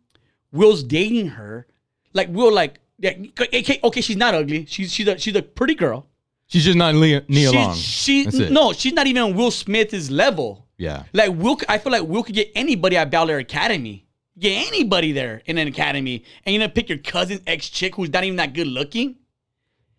[0.52, 1.68] Will's dating her.
[2.14, 4.66] Like Will, like yeah, okay, okay, she's not ugly.
[4.68, 6.08] She's she's a she's a pretty girl.
[6.48, 7.76] She's just not Nia, Nia She's- Long.
[7.76, 10.68] She no, she's not even on Will Smith's level.
[10.78, 11.04] Yeah.
[11.14, 14.03] Like Will, I feel like Will could get anybody at Bel Air Academy.
[14.40, 18.10] Get anybody there in an academy, and you're gonna pick your cousin's ex chick who's
[18.12, 19.18] not even that good looking.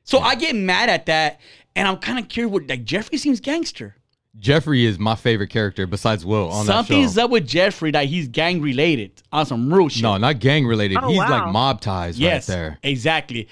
[0.02, 1.40] So I get mad at that,
[1.76, 2.52] and I'm kind of curious.
[2.52, 3.96] What like Jeffrey seems gangster.
[4.36, 7.24] Jeffrey is my favorite character besides Will on Something's that show.
[7.26, 10.02] up with Jeffrey that he's gang related on some real shit.
[10.02, 10.98] No, not gang related.
[11.00, 11.30] Oh, He's wow.
[11.44, 12.78] like mob ties yes, right there.
[12.82, 13.46] exactly.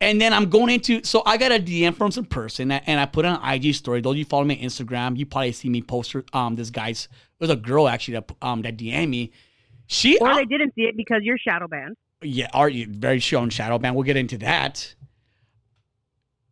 [0.00, 3.06] And then I'm going into so I got a DM from some person and I
[3.06, 4.00] put it on IG story.
[4.00, 7.06] Those of you follow me on Instagram, you probably see me post um this guy's
[7.38, 9.30] there's a girl actually that um that DM me.
[9.86, 11.96] She Or they didn't see it because you're shadow banned.
[12.22, 13.94] yeah, are you very sure on shadow ban?
[13.94, 14.94] We'll get into that.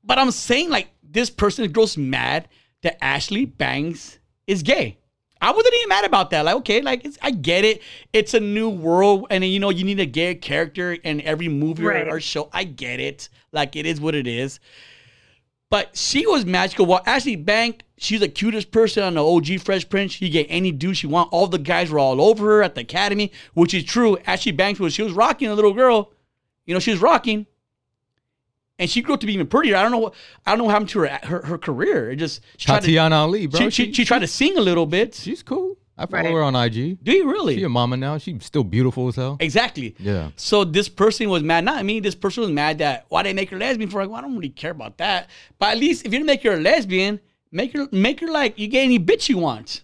[0.02, 2.48] But I'm saying like this person grows mad
[2.82, 4.98] that Ashley Banks is gay.
[5.40, 6.44] I wasn't even mad about that.
[6.44, 7.82] Like, okay, like it's, I get it.
[8.12, 11.84] It's a new world, and you know you need a gay character in every movie
[11.84, 12.06] Right.
[12.08, 12.48] or, or show.
[12.52, 13.28] I get it.
[13.52, 14.58] Like it is what it is.
[15.70, 16.86] But she was magical.
[16.86, 20.12] Well, Ashley Bank, she's the cutest person on the OG Fresh Prince.
[20.12, 21.32] She get any dude she want.
[21.32, 24.16] All the guys were all over her at the academy, which is true.
[24.26, 26.12] Ashley Banks was she was rocking a little girl.
[26.66, 27.46] You know, she was rocking.
[28.78, 29.76] And she grew up to be even prettier.
[29.76, 32.10] I don't know what I don't know what happened to her her, her career.
[32.10, 33.60] It just she tried, to, Tatiana Ali, bro.
[33.60, 35.14] she, she, she tried to sing a little bit.
[35.14, 35.76] she's cool.
[35.96, 36.32] I follow Right.
[36.32, 36.98] her on IG.
[37.02, 37.56] Do you really?
[37.56, 38.18] She a mama now.
[38.18, 39.36] She's still beautiful as hell.
[39.40, 39.94] Exactly.
[39.98, 40.30] Yeah.
[40.36, 42.00] So this person was mad, not me.
[42.00, 44.34] This person was mad that why they make her lesbian for like, well, I don't
[44.34, 45.30] really care about that.
[45.58, 47.20] But at least if you're gonna make her a lesbian,
[47.52, 49.82] make her make her like you get any bitch you want.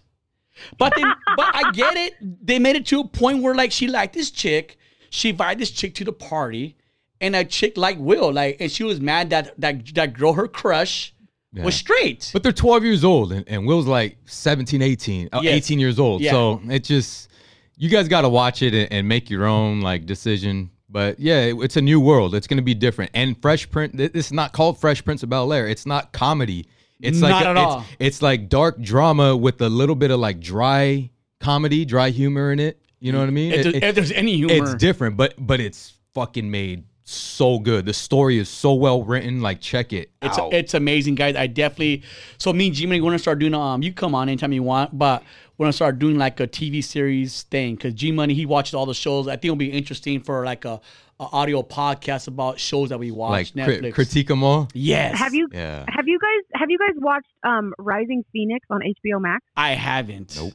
[0.77, 1.05] But then,
[1.37, 2.13] but I get it.
[2.45, 4.77] They made it to a point where like she liked this chick,
[5.09, 6.75] she invited this chick to the party,
[7.21, 10.49] and that chick like Will like, and she was mad that that that girl her
[10.49, 11.13] crush
[11.53, 11.63] Yeah.
[11.63, 12.29] was straight.
[12.33, 15.53] But they're 12 years old, and, and Will's like 17, 18, uh, Yes.
[15.55, 16.21] 18 years old.
[16.21, 16.31] Yeah.
[16.31, 17.29] So it just,
[17.77, 20.69] you guys got to watch it and, and make your own like decision.
[20.89, 22.35] But yeah, it- it's a new world.
[22.35, 23.11] It's going to be different.
[23.13, 25.67] And Fresh Prince, this is not called Fresh Prince of Bel Air.
[25.67, 26.67] It's not comedy.
[27.01, 27.85] It's Not like at it's, all.
[27.99, 32.59] It's like dark drama with a little bit of like dry comedy, dry humor in
[32.59, 32.79] it.
[32.99, 33.51] You know what I mean?
[33.53, 37.85] It- it- if there's any humor, it's different, but but it's fucking made so good.
[37.85, 39.41] The story is so well written.
[39.41, 40.53] Like check it It's out.
[40.53, 41.35] it's amazing, guys.
[41.35, 42.03] I definitely.
[42.37, 43.53] So me and G-Money, we're gonna start doing.
[43.53, 45.23] Um, you come on anytime you want, but
[45.57, 48.93] we're gonna start doing like a TV series thing because G-Money he watches all the
[48.93, 49.27] shows.
[49.27, 50.79] I think it'll be interesting for like a,
[51.19, 53.53] a audio podcast about shows that we watch.
[53.55, 53.93] like cri- Netflix.
[53.93, 54.67] critique them all.
[54.73, 55.17] Yes.
[55.17, 55.85] Have you Yeah.
[55.89, 59.43] have you guys have you guys watched um Rising Phoenix on HBO Max?
[59.57, 60.35] I haven't.
[60.35, 60.53] Nope.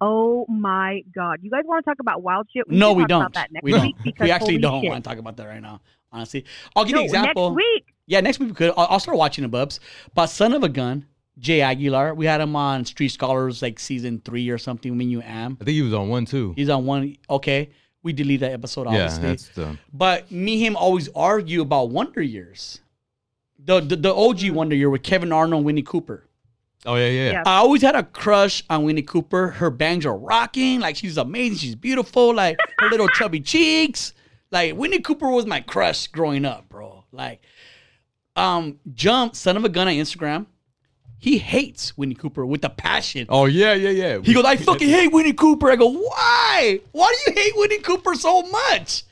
[0.00, 1.38] Oh my god!
[1.42, 2.68] You guys want to talk about wild shit?
[2.68, 3.20] No, we talk don't.
[3.22, 3.82] About that next we don't.
[4.04, 4.90] week We actually don't shit.
[4.90, 5.80] want to talk about that right now.
[6.12, 6.44] Honestly,
[6.74, 7.50] I'll give No, you an example.
[7.50, 7.84] next week.
[8.06, 8.70] Yeah, next week we could.
[8.76, 9.80] I'll, I'll start watching the Bubs.
[10.14, 11.06] But Son of a Gun,
[11.38, 14.96] Jay Aguilar, we had him on Street Scholars like season three or something.
[14.96, 16.52] When you am, I think he was on one too.
[16.56, 17.16] he's on one.
[17.28, 17.70] Okay,
[18.02, 18.90] we delete that episode.
[18.92, 22.80] Yeah, that's the But me him always argue about Wonder Years.
[23.58, 26.28] The, the the OG Wonder Year with Kevin Arnold and Winnie Cooper.
[26.84, 27.30] Oh yeah, yeah.
[27.32, 27.42] Yeah.
[27.46, 29.48] I always had a crush on Winnie Cooper.
[29.48, 30.80] Her bangs are rocking.
[30.80, 31.58] Like she's amazing.
[31.58, 32.34] She's beautiful.
[32.34, 34.12] Like her little chubby cheeks.
[34.50, 37.04] Like Winnie Cooper was my crush growing up, bro.
[37.10, 37.42] Like,
[38.36, 40.46] um, Jump, son of a gun on Instagram.
[41.18, 43.26] He hates Winnie Cooper with a passion.
[43.28, 44.18] Oh yeah, yeah, yeah.
[44.22, 45.70] He goes, I fucking hate Winnie Cooper.
[45.70, 46.80] I go, why?
[46.92, 49.04] Why do you hate Winnie Cooper so much?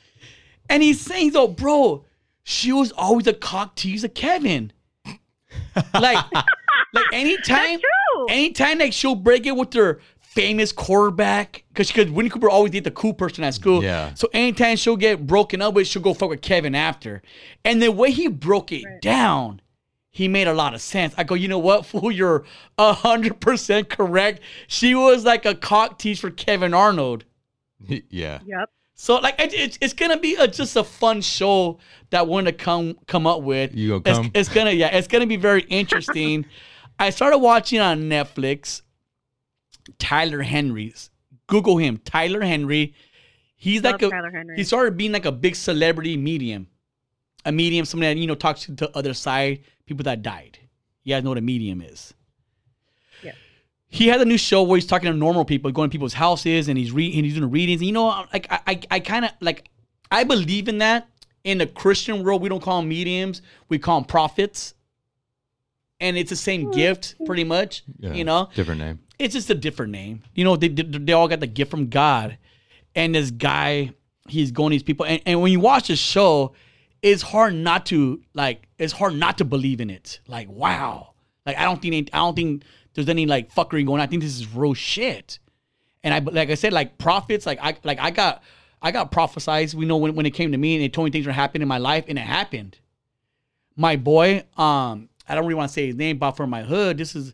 [0.69, 2.05] And he's saying, though, bro,
[2.43, 4.71] she was always a cock tease of Kevin.
[5.99, 6.23] like,
[6.95, 8.25] like ah, anytime, true.
[8.29, 12.83] anytime like she'll break it with her famous quarterback, because because Winnie Cooper always did
[12.83, 13.83] the cool person at school.
[13.83, 14.13] Yeah.
[14.15, 17.21] So anytime she'll get broken up with, she'll go fuck with Kevin after.
[17.63, 19.61] And the way he broke it down,
[20.11, 21.13] he made a lot of sense.
[21.17, 22.43] I go, you know what, fool, you're
[22.77, 24.41] hundred percent correct.
[24.67, 27.25] She was like a cock tease for Kevin Arnold.
[28.09, 28.39] yeah.
[28.45, 28.69] Yep.
[28.95, 31.79] So like it, it's it's gonna be a, just a fun show
[32.11, 33.73] that we're gonna come come up with.
[33.75, 34.31] You gonna It's- come?
[34.33, 36.45] It's, gonna yeah, it's gonna be very interesting.
[36.99, 38.81] I started watching on Netflix.
[39.99, 41.09] Tyler Henry's.
[41.47, 42.93] Google him, Tyler Henry.
[43.55, 44.55] He's Love like a Tyler Henry.
[44.55, 46.67] he started being like a big celebrity medium,
[47.45, 50.59] a medium, somebody that you know talks to the other side, people that died.
[51.03, 52.13] You guys know what a medium is.
[53.23, 53.33] Yeah.
[53.87, 56.67] He has a new show where he's talking to normal people, going to people's houses,
[56.67, 57.81] and he's re- and he's doing readings.
[57.81, 59.69] And you know, like I, I, I kind of like
[60.11, 61.09] I believe in that.
[61.43, 64.74] In the Christian world, we don't call them mediums; we call them prophets.
[65.99, 67.83] And it's the same gift, pretty much.
[67.99, 68.13] yeah.
[68.13, 68.99] You know, different name.
[69.17, 70.23] it's just a different name.
[70.33, 72.37] You know, they, they, they all got the gift from God.
[72.95, 73.91] And this guy,
[74.27, 75.05] he's going to these people.
[75.05, 76.53] And, and when you watch the show,
[77.01, 80.19] it's hard not to like, it's hard not to believe in it.
[80.27, 81.13] Like, wow.
[81.45, 84.01] Like, I don't think, I don't think there's any like fuckery going on.
[84.01, 85.39] I think this is real shit.
[86.03, 88.43] And I, like I said, like prophets, like I, like I got,
[88.81, 89.75] I got prophesized.
[89.75, 91.61] We know when, when it came to me and they told me things were happening
[91.61, 92.79] in my life and it happened.
[93.77, 96.97] My boy, um, I don't really want to say his name, but for my hood,
[96.97, 97.33] this is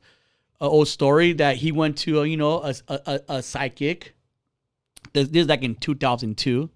[0.60, 4.14] a old story that he went to, uh, you know, a, a, a, psychic.
[5.14, 6.70] This, this is like in 2002.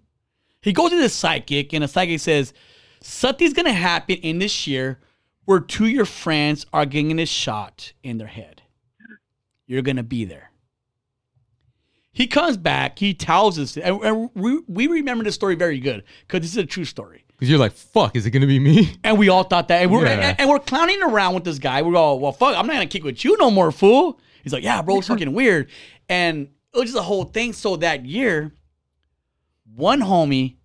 [0.62, 2.54] He goes to this psychic, and the psychic says,
[3.02, 5.00] Something's going to happen in this year
[5.46, 8.64] where two of your friends are getting a shot in their head.
[9.68, 10.52] You're going to be there.
[12.12, 16.04] He comes back, he tells us, and and we, we remember this story very good
[16.22, 17.25] because this is a true story.
[17.36, 18.98] Because you're like, fuck, is it gonna be me?
[19.04, 19.82] And we all thought that.
[19.82, 20.30] And we're, Yeah.
[20.30, 21.82] and, and we're clowning around with this guy.
[21.82, 24.20] We're all, well, fuck, I'm not to kick with you no more, fool.
[24.44, 25.70] He's like, yeah, bro, it's fucking weird.
[26.08, 27.52] And it was just a whole thing.
[27.54, 28.54] So that year,
[29.76, 30.56] one homie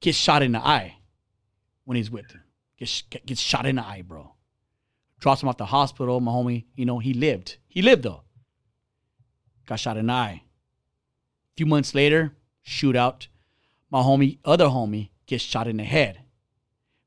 [0.00, 0.96] gets shot in the eye
[1.84, 2.40] when he's with him.
[2.78, 4.32] Gets, gets shot in the eye, bro.
[5.20, 6.20] Drops him off the hospital.
[6.20, 7.58] My homie, you know, he lived.
[7.68, 8.22] He lived, though.
[9.66, 10.42] Got shot in the eye.
[10.42, 12.34] A few months later,
[12.66, 13.28] shootout.
[13.90, 16.20] My homie, other homie, gets shot in the head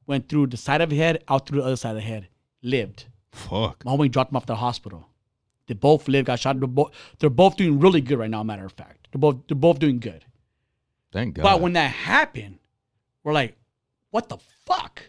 [0.08, 2.30] went through the side of the head, out through the other side of the head,
[2.64, 3.06] lived.
[3.34, 3.84] Fuck.
[3.86, 5.08] My homie dropped him off to the hospital.
[5.68, 6.58] They both lived, got shot.
[6.60, 9.10] They're both, they're both doing really good right now, matter of fact.
[9.12, 10.24] They're both, they're both doing good.
[11.12, 11.44] Thank God.
[11.44, 12.60] But when that happened,
[13.24, 13.58] we're like,
[14.12, 15.04] what the fuck?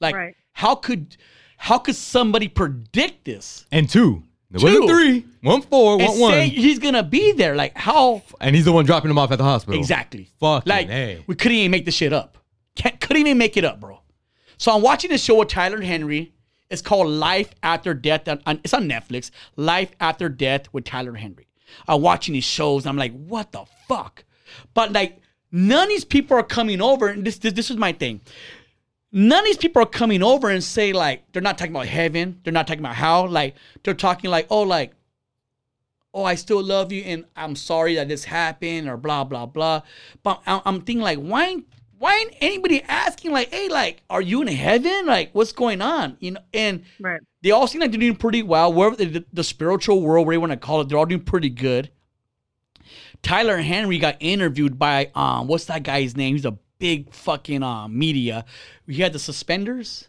[0.00, 0.36] Like, Right.
[0.52, 1.16] how could
[1.56, 3.66] how could somebody predict this?
[3.70, 4.24] and two.
[4.52, 4.80] There Two.
[4.80, 5.26] wasn't three.
[5.40, 6.32] One four, one one.
[6.32, 7.56] say he's gonna be there.
[7.56, 9.78] Like, how and he's the one dropping him off at the hospital.
[9.80, 10.28] exactly?
[10.40, 11.24] Fucking Like A.
[11.26, 12.38] we couldn't even make this shit up.
[12.76, 14.00] Can't, couldn't even make it up, bro.
[14.58, 16.32] So I'm watching this show with Tyler Henry.
[16.70, 18.28] It's called Life After Death.
[18.28, 19.30] On, on- it's on Netflix.
[19.56, 21.48] Life After Death with Tyler Henry.
[21.88, 22.84] I'm watching these shows.
[22.84, 24.24] And I'm like, what the fuck?
[24.74, 25.18] But like,
[25.50, 27.08] none of these people are coming over.
[27.08, 28.20] And this this, this is my thing.
[29.12, 32.40] None of these people are coming over and say like they're not talking about heaven.
[32.44, 33.26] They're not talking about how.
[33.26, 34.92] Like they're talking like, oh, like
[36.14, 39.82] oh, I still love you and I'm sorry that this happened or blah, blah, blah.
[40.22, 41.56] But I'm thinking like, why,
[41.98, 45.06] why ain't anybody asking like, hey, like, are you in heaven?
[45.06, 46.16] Like, what's going on?
[46.20, 47.20] You know, and Right.
[47.42, 48.72] they all seem like they're doing pretty well.
[48.72, 51.50] Wherever the, the spiritual world, where you want to call it, they're all doing pretty
[51.50, 51.90] good.
[53.22, 56.34] Tyler Henry got interviewed by um, what's that guy's name?
[56.34, 58.44] He's a big fucking um media.
[58.86, 60.08] He had the suspenders.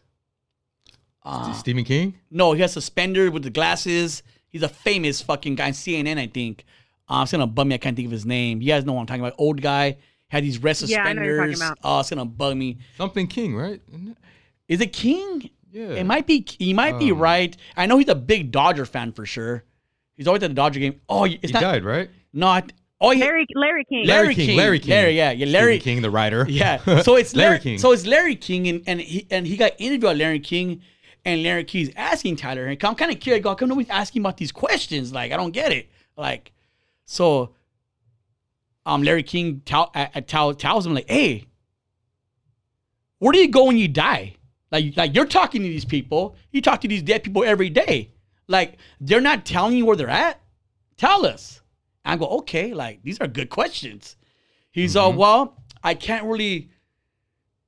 [1.26, 2.15] Uh, Stephen King.
[2.30, 4.24] no, he has suspenders with the glasses.
[4.49, 6.65] He's a famous fucking guy, CNN, I think.
[7.07, 7.76] Uh, it's gonna bum me.
[7.76, 8.61] I can't think of his name.
[8.61, 9.36] You guys know what I'm talking about.
[9.38, 9.97] Old guy
[10.28, 11.78] had these red Yeah, I know what you're talking suspenders.
[11.82, 11.97] about.
[11.97, 12.78] Oh, it's gonna bug me.
[12.97, 13.80] Something King, right?
[13.89, 14.17] Isn't it?
[14.67, 15.49] Is it King?
[15.71, 15.89] Yeah.
[15.91, 16.45] It might be.
[16.59, 17.55] He might be Um, right.
[17.78, 19.63] I know he's a big Dodger fan for sure.
[20.15, 20.99] He's always at the Dodger game.
[21.09, 21.61] Oh, it's He not.
[21.61, 22.09] died, right?
[22.34, 22.63] No, I,
[23.03, 24.07] oh, yeah, Larry Larry King.
[24.07, 24.45] Larry Larry King.
[24.47, 24.57] King.
[24.57, 24.89] Larry King.
[24.89, 26.45] Larry, yeah, yeah, Larry- Stephen King, the writer.
[26.49, 26.77] Yeah.
[27.03, 27.77] So it's Larry Larry, King.
[27.77, 30.81] So it's Larry King, and, and he and he got interviewed by Larry King,
[31.25, 33.45] and Larry King's asking Tyler, and I'm kind of curious.
[33.45, 35.13] How come nobody's asking about these questions?
[35.13, 35.89] Like, I don't get it.
[36.17, 36.51] Like,
[37.05, 37.53] so,
[38.85, 41.45] um, Larry King tell, uh, tell, tells him like, hey,
[43.19, 44.35] where do you go when you die?
[44.71, 46.35] Like, like you're talking to these people.
[46.51, 48.11] You talk to these dead people every day.
[48.47, 50.41] Like, they're not telling you where they're at.
[50.97, 51.61] Tell us.
[52.05, 52.73] I go, okay.
[52.73, 54.15] Like, these are good questions.
[54.71, 56.69] He's uh, well, I can't really.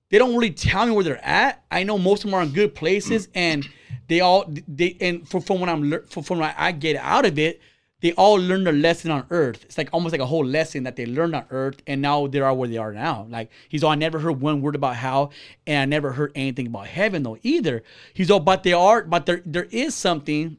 [0.10, 1.64] They don't really tell me where they're at.
[1.72, 3.68] I know most of them are in good places, and
[4.08, 7.38] they all they and from, from when I'm from, from what I get out of
[7.38, 7.62] it,
[8.02, 9.64] they all learned a lesson on Earth.
[9.66, 12.40] It's like almost like a whole lesson that they learned on Earth, and now they
[12.40, 13.28] are where they are now.
[13.30, 15.30] Like he's all, I never heard one word about how,
[15.68, 17.84] and I never heard anything about heaven though either.
[18.14, 20.58] He's all, but they are, but there there is something.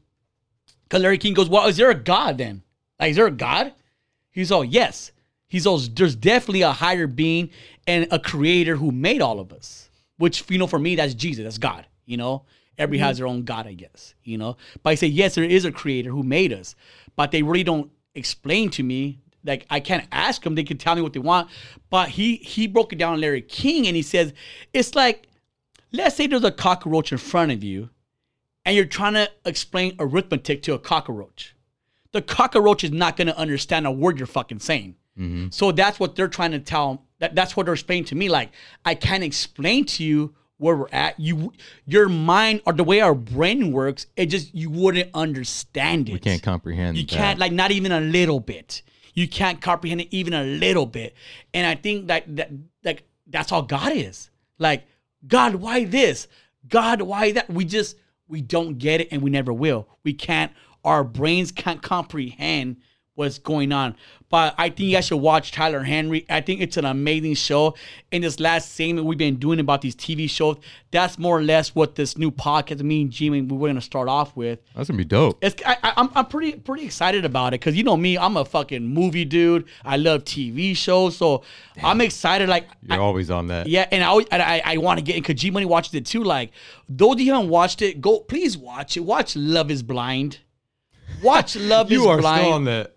[0.84, 2.62] Because Larry King goes, well, is there a God then?
[2.98, 3.72] Like, is there a God?
[4.30, 5.12] He's all, yes.
[5.48, 7.50] He's all, there's definitely a higher being
[7.86, 9.90] and a creator who made all of us.
[10.18, 12.44] Which, you know, for me, that's Jesus, that's God, you know?
[12.78, 13.22] Everybody has mm-hmm.
[13.22, 14.56] their own God, I guess, you know?
[14.82, 16.74] But I say, yes, there is a creator who made us.
[17.16, 19.20] But they really don't explain to me.
[19.44, 20.54] Like, I can't ask them.
[20.54, 21.50] They can tell me what they want.
[21.90, 24.32] But he he broke it down, Larry King, and he says,
[24.72, 25.28] it's like,
[25.92, 27.90] let's say there's a cockroach in front of you
[28.66, 31.54] and you're trying to explain arithmetic to a cockroach.
[32.16, 34.96] The cockroach is not going to understand a word you're fucking saying.
[35.18, 35.48] Mm-hmm.
[35.50, 37.04] So that's what they're trying to tell.
[37.18, 38.30] That, that's what they're explaining to me.
[38.30, 38.52] Like
[38.86, 41.20] I can't explain to you where we're at.
[41.20, 41.52] You,
[41.84, 46.14] your mind or the way our brain works, it just you wouldn't understand it.
[46.14, 46.96] We can't comprehend.
[46.96, 47.14] You that.
[47.14, 48.80] can't like not even a little bit.
[49.12, 51.14] You can't comprehend it even a little bit.
[51.52, 52.50] And I think that that
[52.82, 54.30] like that's all God is.
[54.58, 54.86] Like
[55.26, 56.28] God, why this?
[56.66, 57.50] God, why that?
[57.50, 57.96] We just
[58.26, 59.86] we don't get it and we never will.
[60.02, 60.52] We can't
[60.86, 62.76] our brains can't comprehend
[63.16, 63.96] what's going on.
[64.28, 66.26] But I think you guys should watch Tyler Henry.
[66.28, 67.76] I think it's an amazing show.
[68.10, 70.56] In this last segment we've been doing about these TV shows,
[70.90, 74.08] that's more or less what this new podcast, me and Jimmy, we we're gonna start
[74.08, 74.58] off with.
[74.74, 75.38] That's gonna be dope.
[75.42, 78.36] It's I, I, I'm I'm pretty pretty excited about it because you know me, I'm
[78.36, 79.64] a fucking movie dude.
[79.84, 81.42] I love TV shows, so
[81.82, 82.48] I'm excited.
[82.48, 83.68] Like, You're always on that.
[83.68, 85.94] yeah, and I always, and I, I want to get in because G Money watches
[85.94, 86.24] it too.
[86.24, 86.50] Like,
[86.88, 89.00] those of you haven't watched it, go please watch it.
[89.00, 90.40] Watch Love Is Blind.
[91.22, 92.40] Watch Love You Is are Blind.
[92.42, 92.96] still on that.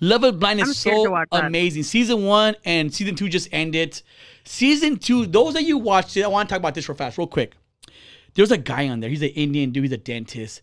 [0.00, 1.44] Love is Blind I'm is scared to so watch that.
[1.44, 1.82] amazing.
[1.82, 4.00] Season one and season two just ended.
[4.44, 7.18] Season two, those that you watched it, I want to talk about this real fast,
[7.18, 7.54] real quick.
[8.34, 9.10] There's a guy on there.
[9.10, 9.84] He's an Indian dude.
[9.84, 10.62] He's a dentist.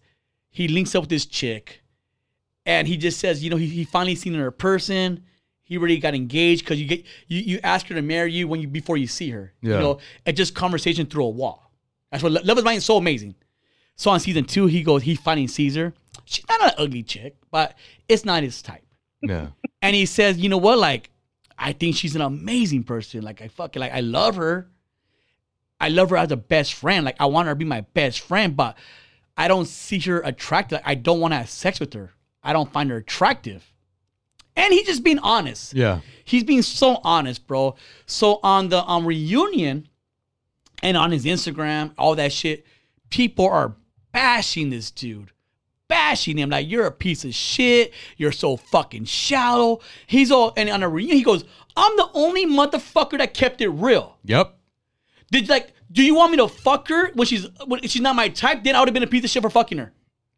[0.49, 1.81] He links up with this chick,
[2.65, 5.23] and he just says, you know, he, he finally seen her in person.
[5.63, 8.61] He already got engaged because you get you you ask her to marry you when
[8.61, 9.53] you before you see her.
[9.61, 9.73] Yeah.
[9.75, 11.71] You know, it's just conversation through a wall.
[12.11, 13.35] That's what Love is Blind is so amazing.
[13.97, 15.93] So on season two, he goes, he finally sees her.
[16.28, 17.75] She's not an ugly chick, but
[18.09, 18.84] it's not his type.
[19.21, 19.47] Yeah.
[19.82, 20.78] And he says, you know what?
[20.78, 21.09] Like,
[21.57, 23.21] I think she's an amazing person.
[23.21, 24.69] Like, I fucking like, I love her.
[25.80, 27.05] I love her as a best friend.
[27.05, 28.78] Like, I want her to be my best friend, but
[29.38, 30.78] I don't see her attractive.
[30.78, 32.11] Like, I don't want to have sex with her.
[32.43, 33.71] I don't find her attractive.
[34.55, 35.73] And he's just being honest.
[35.73, 36.01] Yeah.
[36.25, 37.75] He's being so honest, bro.
[38.05, 39.88] So on the um, reunion
[40.84, 42.65] and on his Instagram, all that shit,
[43.09, 43.75] people are
[44.11, 45.32] bashing this dude.
[45.89, 47.93] Bashing him like you're a piece of shit.
[48.17, 49.79] You're so fucking shallow.
[50.05, 53.69] He's all and on a reunion, he goes, I'm the only motherfucker that kept it
[53.69, 54.17] real.
[54.25, 54.53] Yep.
[55.31, 58.27] Did like, do you want me to fuck her when she's when she's not my
[58.29, 58.63] type?
[58.63, 59.93] Then I would have been a piece of shit for fucking her.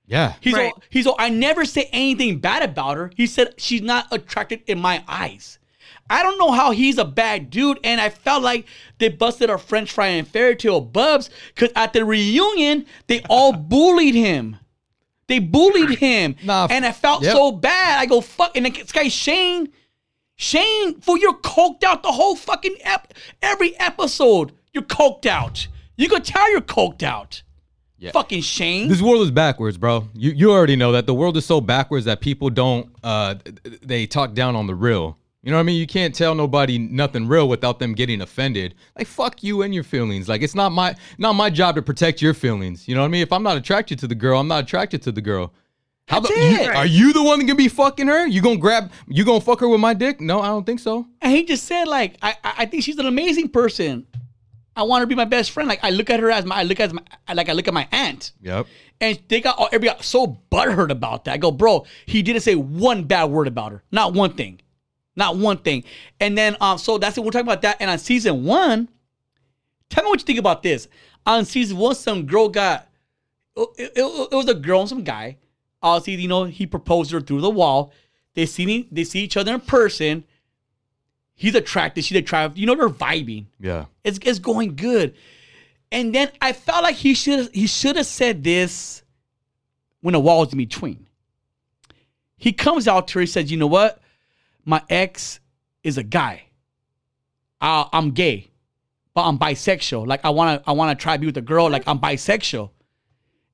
[0.05, 0.33] Yeah.
[0.41, 0.71] He's Right.
[0.73, 3.11] all, he's all, I never say anything bad about her.
[3.15, 5.59] He said she's not attracted in my eyes.
[6.09, 8.65] I don't know how he's a bad dude, and I felt like
[8.97, 13.53] they busted our French fry and fairy tale bubs because at the reunion they all
[13.53, 14.57] bullied him.
[15.29, 17.33] They bullied him, Nah, and I felt yep.
[17.33, 17.99] so bad.
[17.99, 19.69] I go fuck, and this guy Shayne,
[20.35, 24.51] Shayne, for you're coked out the whole fucking ep- every episode.
[24.73, 25.67] You're coked out.
[25.95, 27.43] You could tell you're coked out.
[27.99, 28.11] Yeah.
[28.11, 28.87] Fucking Shayne.
[28.87, 30.07] This world is backwards, bro.
[30.15, 33.35] You you already know that the world is so backwards that people don't uh
[33.83, 35.18] they talk down on the real.
[35.41, 35.77] You know what I mean?
[35.79, 38.75] You can't tell nobody nothing real without them getting offended.
[38.97, 40.27] Like fuck you and your feelings.
[40.27, 42.87] Like it's not my not my job to protect your feelings.
[42.87, 43.21] You know what I mean?
[43.21, 45.53] If I'm not attracted to the girl, I'm not attracted to the girl.
[46.09, 48.25] How That's the, you- are you the one that gonna be fucking her?
[48.27, 48.91] You gonna grab?
[49.07, 50.19] You gonna fuck her with my dick?
[50.19, 51.05] No, I don't think so.
[51.21, 54.07] And he just said, like, I, I I think she's an amazing person.
[54.75, 55.69] I want her to be my best friend.
[55.69, 57.01] Like I look at her as my, I look at my,
[57.33, 58.65] like I look at my aunt, Yep.
[59.01, 61.33] and they got all everybody got so butthurt about that.
[61.33, 64.61] I go, bro, he didn't say one bad word about her, not one thing,
[65.19, 65.83] not one thing.
[66.19, 67.23] And then, um, so that's it.
[67.23, 67.77] We're talking about that.
[67.79, 68.89] And on season one,
[69.89, 70.87] tell me what you think about this.
[71.25, 72.89] On season one, some girl got,
[73.55, 75.37] it, it, it was a girl and some guy.
[75.83, 77.93] Obviously, you know, he proposed her through the wall.
[78.33, 78.87] They see me.
[78.91, 80.23] they see each other in person.
[81.35, 82.03] He's attracted.
[82.03, 82.59] She's attracted.
[82.59, 83.45] You know, they're vibing.
[83.59, 83.85] Yeah.
[84.03, 85.15] It's it's going good.
[85.91, 89.03] And then I felt like he should he should have said this
[90.01, 91.07] when the wall was in between.
[92.37, 94.01] He comes out to her, he says, you know what?
[94.69, 95.39] My ex
[95.83, 96.43] is a guy.
[97.59, 98.51] Uh, I'm gay,
[99.15, 100.05] but I'm bisexual.
[100.05, 102.69] Like I wanna I wanna try to be with a girl, like I'm bisexual.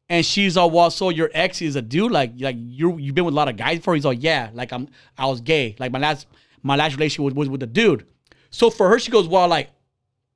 [0.10, 3.24] And she's all, well, so your ex is a dude, like like you you've been
[3.24, 3.96] with a lot of guys before.
[3.96, 5.78] He's all, yeah, like I'm I was gay.
[5.80, 6.28] Like my last
[6.64, 8.06] my last relationship was, was with a dude.
[8.50, 9.70] So for her, she goes, well, like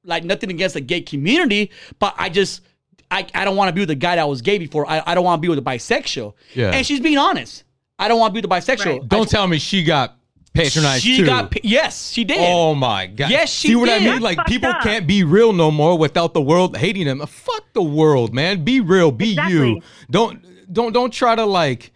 [0.06, 2.62] like nothing against the gay community, but I just
[3.12, 4.90] I, I don't want to be with a guy that was gay before.
[4.90, 6.36] I, I don't want to be with a bisexual.
[6.54, 6.72] Yeah.
[6.72, 7.66] And she's being honest.
[7.98, 9.10] I don't want to be with a bisexual.
[9.10, 10.16] Don't I- tell me she got
[10.64, 11.26] patronized She too.
[11.26, 12.38] got yes, she did.
[12.40, 13.30] Oh my god!
[13.30, 14.04] Yes, she See what I did.
[14.06, 14.22] mean?
[14.22, 14.82] That's Like people up.
[14.82, 17.26] can't be real no more without the world hating them.
[17.26, 18.64] Fuck the world, man.
[18.64, 19.12] Be real.
[19.12, 19.82] Be you.
[20.10, 21.92] Don't don't don't try to like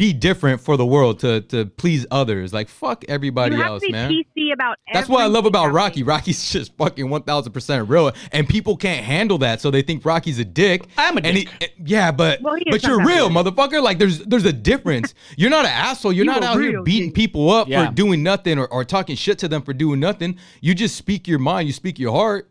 [0.00, 2.54] be different for the world to to please others.
[2.54, 4.10] Like fuck everybody you have else, to be man.
[4.10, 4.76] PC about.
[4.92, 5.72] That's what I love about.
[5.72, 6.02] Rocky.
[6.02, 10.02] Rocky's just fucking one thousand percent real, and people can't handle that, so they think
[10.04, 10.86] Rocky's a dick.
[10.96, 11.74] I'm a And he- dick.
[11.84, 13.08] yeah, but Well, but you're sometimes.
[13.08, 13.82] real, motherfucker.
[13.82, 15.12] Like there's there's a difference.
[15.36, 16.12] You're not an asshole.
[16.12, 17.14] You're You not a out here beating dick.
[17.14, 17.86] people up Yeah.
[17.88, 20.36] for doing nothing or, or talking shit to them for doing nothing.
[20.60, 21.66] You just speak your mind.
[21.68, 22.49] You speak your heart,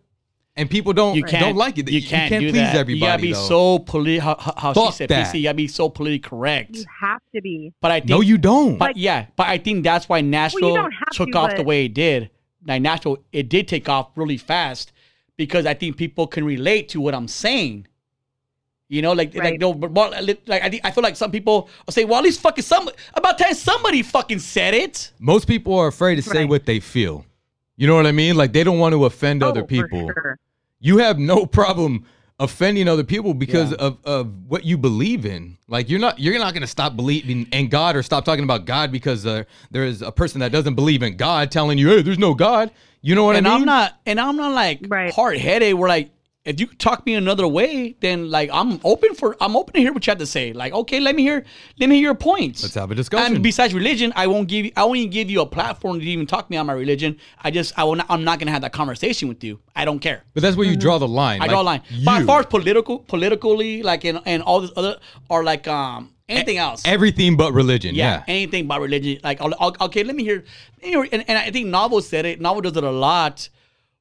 [0.60, 1.90] and people don't you can't don't like it.
[1.90, 2.76] You can't, do please that.
[2.76, 3.00] everybody.
[3.00, 3.48] You gotta be though.
[3.48, 5.28] so politi- how, how- how she said that.
[5.28, 5.38] PC.
[5.40, 6.76] You gotta be so politically correct.
[6.76, 7.74] You have to be.
[7.82, 8.78] But I think no, you don't.
[8.78, 11.94] But yeah, but I think that's why Nashville don't took to, off the way it
[11.94, 12.30] did.
[12.66, 14.92] Like Nashville, it did take off really fast
[15.38, 17.88] because I think people can relate to what I'm saying.
[18.90, 20.12] You know, like like no, but but,
[20.48, 22.90] like I think I feel like some people will say, "Well, at least fucking some
[23.14, 27.24] about time somebody fucking said it." Most people are afraid to say what they feel.
[27.78, 28.36] You know what I mean?
[28.36, 30.12] Like they don't want to offend oh, other Oh, for people.
[30.14, 30.38] sure.
[30.80, 32.06] You have no problem
[32.40, 33.78] offending other people because Yeah.
[33.80, 35.58] of, of what you believe in.
[35.68, 38.92] Like you're not you're not gonna stop believing in God or stop talking about God
[38.92, 42.18] because uh, there is a person that doesn't believe in God telling you, hey, there's
[42.20, 42.72] no God.
[43.02, 43.60] You know what and I mean?
[43.62, 45.14] I'm not, and I'm not like Right.
[45.14, 45.74] hard headed.
[45.76, 46.12] We're like,
[46.46, 49.92] if you talk me another way, then like I'm open for, I'm open to hear
[49.92, 50.54] what you have to say.
[50.54, 51.44] Like, okay, let me hear,
[51.80, 52.64] let me hear your points.
[52.64, 53.36] Let's have a discussion.
[53.36, 56.06] And besides religion, I won't give you, I won't even give you a platform to
[56.06, 57.18] even talk to me on my religion.
[57.42, 59.60] I just, I will not, I'm not gonna have that conversation with you.
[59.76, 60.24] I don't care.
[60.34, 61.42] but that's where you draw the line.
[61.42, 61.82] I Like, draw a line.
[62.06, 64.98] But as far as political, politically, like and and all this other,
[65.30, 66.84] or like um anything else.
[66.86, 67.96] everything but religion.
[67.96, 68.24] Yeah, Yeah.
[68.28, 69.20] anything but religion.
[69.24, 70.46] Like, I'll, I'll- okay, let me hear.
[70.78, 72.40] let me hear- And, and I think Novel said it.
[72.40, 73.50] Novel does it a lot,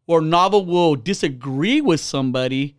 [0.09, 2.77] where Novel will disagree with somebody.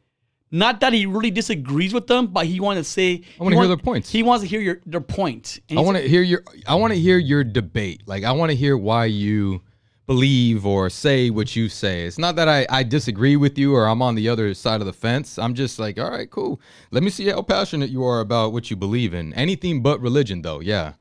[0.49, 3.21] Not that he really disagrees with them, but he wants to say.
[3.39, 4.09] I wanna hear their points.
[4.09, 5.59] He wants to hear your their point.
[5.69, 8.01] And I want to hear your I want to hear your debate.
[8.07, 9.61] Like I want to hear why you
[10.07, 12.07] believe or say what you say.
[12.07, 14.87] It's not that I, I disagree with you or I'm on the other side of
[14.87, 15.37] the fence.
[15.37, 16.59] I'm just like, all right, cool.
[16.89, 19.35] Let me see how passionate you are about what you believe in.
[19.35, 20.93] Anything but religion, though, yeah.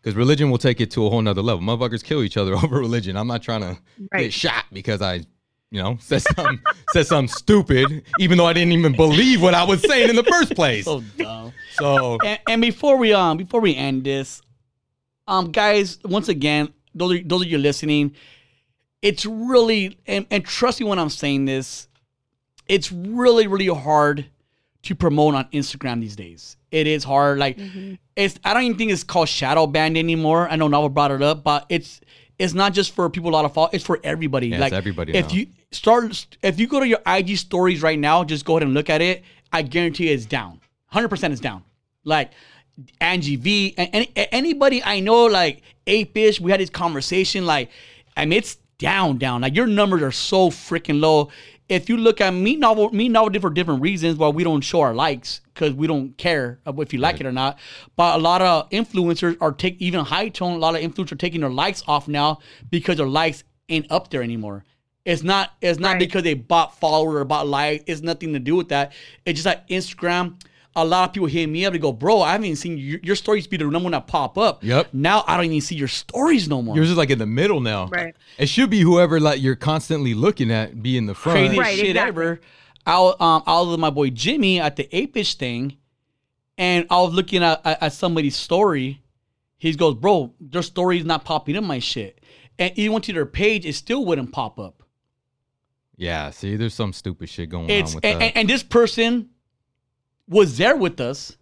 [0.00, 1.62] Because religion will take it to a whole nother level.
[1.62, 3.18] Motherfuckers kill each other over religion.
[3.18, 3.76] I'm not trying to
[4.16, 5.24] get shot because I,
[5.74, 6.60] you know, said something
[6.92, 10.22] said something stupid, even though I didn't even believe what I was saying in the
[10.22, 10.84] first place.
[10.84, 11.52] so dumb.
[11.72, 14.40] So and, and before we um before we end this,
[15.26, 18.14] um guys, once again, those are, those of you listening,
[19.02, 21.88] it's really and, and trust me when I'm saying this,
[22.68, 24.26] it's really really hard
[24.82, 26.56] to promote on Instagram these days.
[26.70, 27.40] It is hard.
[27.40, 27.58] Like
[28.14, 30.48] it's I don't even think it's called shadow banned anymore.
[30.48, 32.00] I know Novel brought it up, but it's
[32.38, 33.70] it's not just for people a lot of fault.
[33.72, 34.48] It's for everybody.
[34.48, 35.34] Yeah, it's like everybody If now.
[35.34, 38.74] you start, if you go to your IG stories right now, just go ahead and
[38.74, 39.22] look at it.
[39.52, 40.60] I guarantee it's down.
[40.86, 41.64] Hundred percent is down.
[42.04, 42.32] Like
[43.00, 47.46] Angie V and any, anybody I know, like Ape Ish, we had this conversation.
[47.46, 47.70] Like,
[48.16, 49.42] I mean, it's down, down.
[49.42, 51.30] Like your numbers are so freaking low.
[51.68, 54.82] If you look at me novel, me novel for different reasons why we don't show
[54.82, 57.58] our likes because we don't care if you like it or not.
[57.96, 60.54] But a lot of influencers are take even high tone.
[60.54, 62.40] A lot of influencers are taking their likes off now
[62.70, 64.64] because their likes ain't up there anymore.
[65.06, 65.52] It's not.
[65.62, 65.98] It's not Right.
[66.00, 67.84] because they bought followers or bought likes.
[67.86, 68.92] It's nothing to do with that.
[69.24, 70.34] It's just like Instagram.
[70.76, 72.98] A lot of people hit me up to go, bro, I haven't even seen your,
[73.02, 74.64] your stories be the number one that pop up.
[74.64, 74.88] Yep.
[74.92, 76.74] Now I don't even see your stories no more.
[76.74, 77.86] Yours is like in the middle now.
[77.86, 78.14] Right.
[78.38, 81.38] It should be whoever like you're constantly looking at be in the front.
[81.38, 82.08] craziest Right, shit exactly.
[82.08, 82.40] ever.
[82.86, 85.76] I was, um, I was with my boy Jimmy at the Apish thing,
[86.58, 89.00] and I was looking at, at, at somebody's story.
[89.56, 92.20] He goes, bro, their story's not popping in my shit.
[92.58, 94.82] And even went to their page, it still wouldn't pop up.
[95.96, 98.24] Yeah, see, there's some stupid shit going It's on with and, that.
[98.24, 99.30] and, and this person
[100.28, 101.36] was there with us.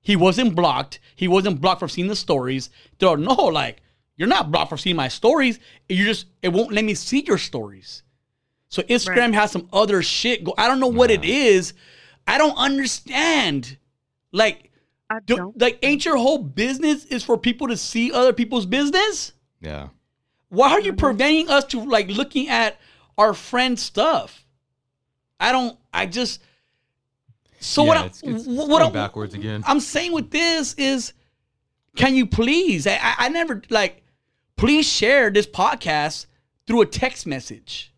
[0.00, 0.98] He wasn't blocked.
[1.14, 2.70] He wasn't blocked for seeing the stories.
[2.98, 3.82] They're no, like
[4.16, 5.58] you're not blocked for seeing my stories.
[5.88, 8.02] You just it won't let me see your stories.
[8.68, 10.44] So Instagram has some other shit.
[10.44, 10.54] Go.
[10.56, 11.74] I don't know what it is.
[12.26, 13.76] I don't understand.
[14.32, 14.70] Like,
[15.10, 15.60] I do, don't.
[15.60, 19.32] like, ain't your whole business is for people to see other people's business?
[19.60, 19.88] yeah.
[20.50, 20.98] Why are you mm-hmm.
[20.98, 22.78] preventing us to like looking at
[23.16, 24.44] our friend's stuff?
[25.38, 25.78] I don't.
[25.92, 26.42] I just.
[27.60, 27.96] So Yeah, what?
[27.98, 29.62] I, it's- it's what I'm, backwards again.
[29.66, 31.12] I'm saying with this is,
[31.96, 32.86] can you please?
[32.86, 34.02] I, I, I never like.
[34.56, 36.26] Please share this podcast
[36.66, 37.92] through a text message.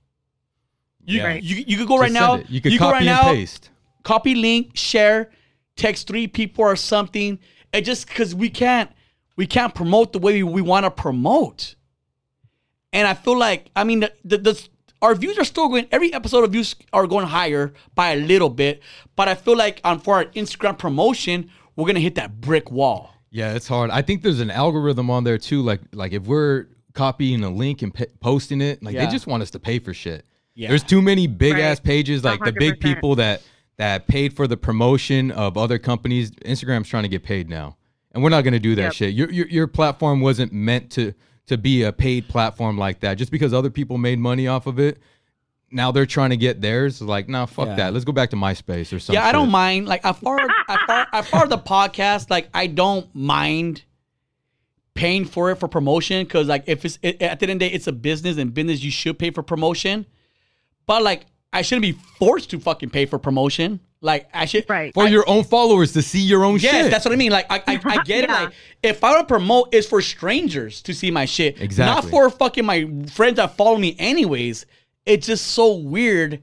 [1.04, 1.34] You Yeah.
[1.34, 2.34] you, you could go right now.
[2.34, 2.48] it.
[2.50, 3.70] You could go copy right and now, paste.
[4.04, 5.30] copy link, share,
[5.76, 7.38] text three people or something.
[7.72, 8.90] It just because we can't
[9.36, 11.74] we can't promote the way we, we want to promote.
[12.92, 14.68] And I feel like I mean the, the, the
[15.02, 15.86] our views are still going.
[15.92, 18.82] Every episode of views are going higher by a little bit,
[19.16, 23.10] but I feel like on for our Instagram promotion, we're gonna hit that brick wall.
[23.30, 23.90] Yeah, it's hard.
[23.90, 25.62] I think there's an algorithm on there too.
[25.62, 29.06] Like, like if we're copying a link and pa- posting it, like Yeah.
[29.06, 30.24] they just want us to pay for shit.
[30.54, 30.68] Yeah.
[30.68, 31.62] There's too many big Right.
[31.62, 33.42] ass pages, like the big people that
[33.78, 36.30] that paid for the promotion of other companies.
[36.44, 37.76] Instagram's trying to get paid now,
[38.12, 38.92] and we're not going to do that Yep.
[38.92, 39.14] shit.
[39.14, 41.14] Your, your your platform wasn't meant to
[41.46, 43.14] to be a paid platform like that.
[43.14, 44.98] Just because other people made money off of it,
[45.70, 47.00] now they're trying to get theirs.
[47.02, 47.76] Like, nah, fuck Yeah.
[47.76, 47.92] that.
[47.92, 49.14] Let's go back to MySpace or something.
[49.14, 49.86] yeah, I don't mind.
[49.88, 52.30] Like I far I far I far the podcast.
[52.30, 53.84] Like I don't mind
[54.94, 57.68] paying for it for promotion because like if it's it, at the end of the
[57.70, 60.06] day, it's a business and business you should pay for promotion.
[60.86, 63.80] But like I shouldn't be forced to fucking pay for promotion.
[64.04, 64.92] Like I should Right.
[64.92, 66.90] for your own followers to see your own Yes, shit.
[66.90, 67.30] that's what I mean.
[67.32, 68.42] Like I, I, I get Yeah.
[68.42, 68.44] it.
[68.46, 72.10] Like if I want to promote, it's for strangers to see my shit, Exactly.
[72.10, 73.94] not for fucking my friends that follow me.
[73.98, 74.66] Anyways,
[75.06, 76.42] it's just so weird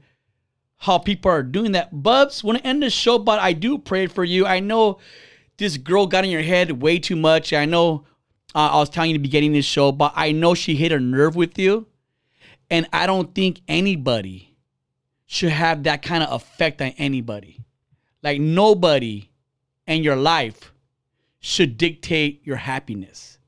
[0.78, 2.02] how people are doing that.
[2.02, 4.46] Bubs, want to end the show, but I do pray for you.
[4.46, 4.98] I know
[5.58, 7.52] this girl got in your head way too much.
[7.52, 8.06] I know
[8.54, 10.90] uh, I was telling you to be getting this show, but I know she hit
[10.92, 11.86] a nerve with you,
[12.70, 14.49] and I don't think anybody
[15.32, 17.60] should have that kind of effect on anybody.
[18.20, 19.30] Like nobody
[19.86, 20.72] in your life
[21.38, 23.38] should dictate your happiness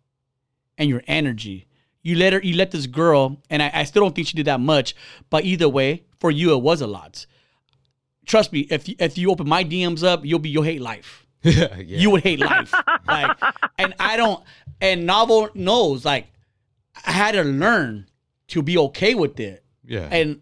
[0.78, 1.66] and your energy.
[2.00, 4.46] You let her, you let this girl, and I, I still don't think she did
[4.46, 4.94] that much,
[5.28, 7.26] but either way, for you it was a lot.
[8.26, 11.26] Trust me, if you, if you open my DMs up, you'll be you'll hate life.
[11.42, 11.76] yeah.
[11.78, 12.72] You would hate life,
[13.08, 13.36] like,
[13.76, 14.44] and I don't.
[14.80, 16.28] And novel knows, like,
[17.04, 18.06] I had to learn
[18.48, 20.08] to be okay with it yeah.
[20.12, 20.40] and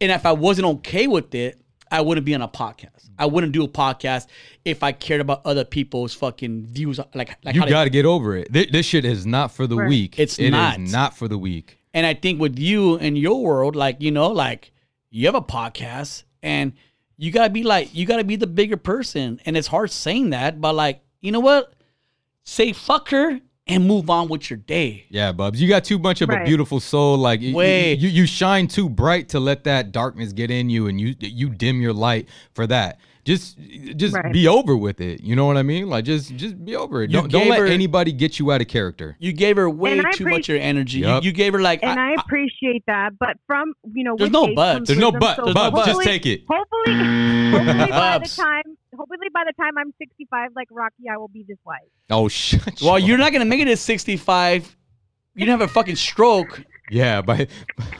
[0.00, 3.10] and if I wasn't okay with it, I wouldn't be on a podcast.
[3.18, 4.26] I wouldn't do a podcast
[4.64, 6.98] if I cared about other people's fucking views.
[7.14, 8.52] Like, like you got to get over it.
[8.52, 9.88] Th- This shit is not for the Right.
[9.88, 10.18] weak.
[10.18, 10.80] It's It is not.
[10.80, 11.78] not for the weak.
[11.92, 14.72] And I think with you and your world, like you know, like
[15.10, 16.72] you have a podcast, and
[17.16, 19.40] you gotta be like you gotta be the bigger person.
[19.46, 21.72] And it's hard saying that, but like you know what,
[22.42, 25.06] say fuck her and move on with your day.
[25.08, 27.16] Yeah, Bubs, you got too much of a beautiful soul.
[27.16, 27.94] Like y- y- Way.
[27.94, 31.48] you, you shine too bright to let that darkness get in you, and you you
[31.50, 32.98] dim your light for that.
[33.24, 33.58] Just
[33.96, 34.32] just Right.
[34.32, 35.22] be over with it.
[35.22, 35.88] You know what I mean?
[35.88, 37.10] Like just just be over it.
[37.10, 39.16] You Don't don't let her- anybody get you out of character.
[39.18, 40.98] You gave her way And too much of your energy.
[40.98, 43.18] You- You, gave her like and I, I- appreciate that.
[43.18, 44.86] But from you know, There's no but.
[44.86, 45.36] There's no wisdom, but.
[45.36, 46.42] so Bubs, just take it.
[46.48, 46.96] Hopefully,
[47.50, 48.62] hopefully by the time,
[48.94, 51.78] hopefully by the time I'm 65, like Rocky, I will be this wise.
[52.10, 52.82] Oh shit.
[52.82, 54.76] well, you're not gonna make it to 65.
[55.34, 56.62] You don't have a fucking stroke.
[56.90, 57.48] Yeah, by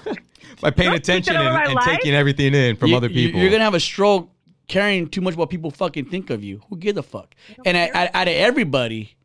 [0.61, 3.41] by paying attention and, and taking everything in from You- other people.
[3.41, 4.29] You're gonna have a stroke
[4.67, 6.63] caring too much what people fucking think of you.
[6.69, 7.35] Who gives a fuck?
[7.65, 9.17] And I- I- out of everybody,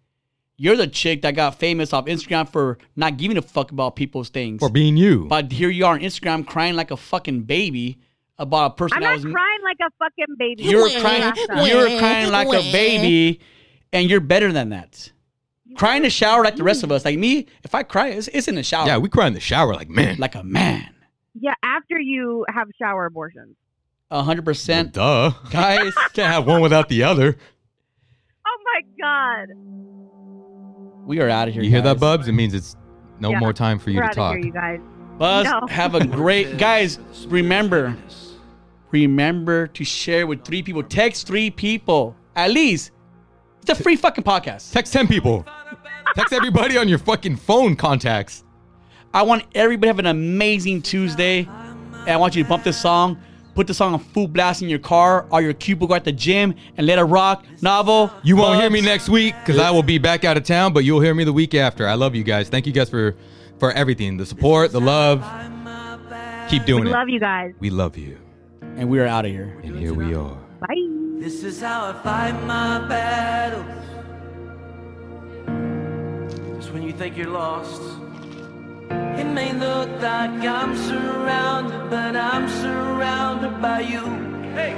[0.58, 4.30] you're the chick that got famous off Instagram for not giving a fuck about people's
[4.30, 4.60] things.
[4.60, 5.26] for being you.
[5.26, 7.98] But here you are on Instagram crying like a fucking baby
[8.38, 10.64] about a person I'm that not was crying like a fucking baby.
[10.64, 11.34] you were crying
[11.66, 13.40] you were crying like a baby,
[13.94, 15.12] and you're better than that.
[15.76, 16.94] Cry in the shower like the rest of mm.
[16.96, 17.06] us.
[17.06, 18.88] Like me, if I cry, it's, it's in the shower.
[18.88, 20.18] yeah, we cry in the shower like man.
[20.18, 20.90] like a man.
[21.40, 23.56] Yeah, after you have shower abortions
[24.12, 24.93] hundred percent.
[24.93, 27.38] Duh, guys, can't have one without the other.
[28.45, 29.47] Oh my god,
[31.05, 31.64] we are out of here.
[31.64, 31.76] You guys.
[31.76, 32.28] hear that, Bubs?
[32.28, 32.76] It means it's
[33.20, 34.36] no yeah, more time for you to talk.
[34.36, 34.80] Here, you guys.
[35.18, 35.68] Buzz, no.
[35.68, 36.97] have a great guys.
[37.28, 37.95] Remember,
[38.91, 40.82] remember to share with three people.
[40.82, 42.91] Text three people at least.
[43.62, 44.72] It's a free fucking podcast.
[44.72, 45.45] Text ten people.
[46.16, 48.43] Text everybody on your fucking phone contacts.
[49.14, 51.47] I want everybody to have an amazing Tuesday.
[51.99, 53.20] And I want you to bump this song.
[53.60, 56.55] Put the song on full blast in your car or your cubicle at the gym
[56.78, 57.43] and let it rock.
[57.62, 58.10] Novel.
[58.24, 58.62] You won't bugs.
[58.62, 61.14] hear me next week because I will be back out of town, but you'll hear
[61.14, 61.86] me the week after.
[61.86, 62.47] I love you guys.
[62.47, 63.18] Thank you guys for
[63.57, 65.26] for everything, the support, the love.
[66.47, 66.86] Keep doing it.
[66.86, 67.53] We love you guys.
[67.60, 68.18] We love you.
[68.62, 69.60] And we are out of here.
[69.62, 70.38] And here we are.
[70.62, 71.20] Bye.
[71.20, 73.66] This is how I fight my battles.
[76.55, 77.99] Just when you think you're lost.
[78.90, 84.06] It may look like I'm surrounded, but I'm surrounded by you.
[84.58, 84.74] Hey.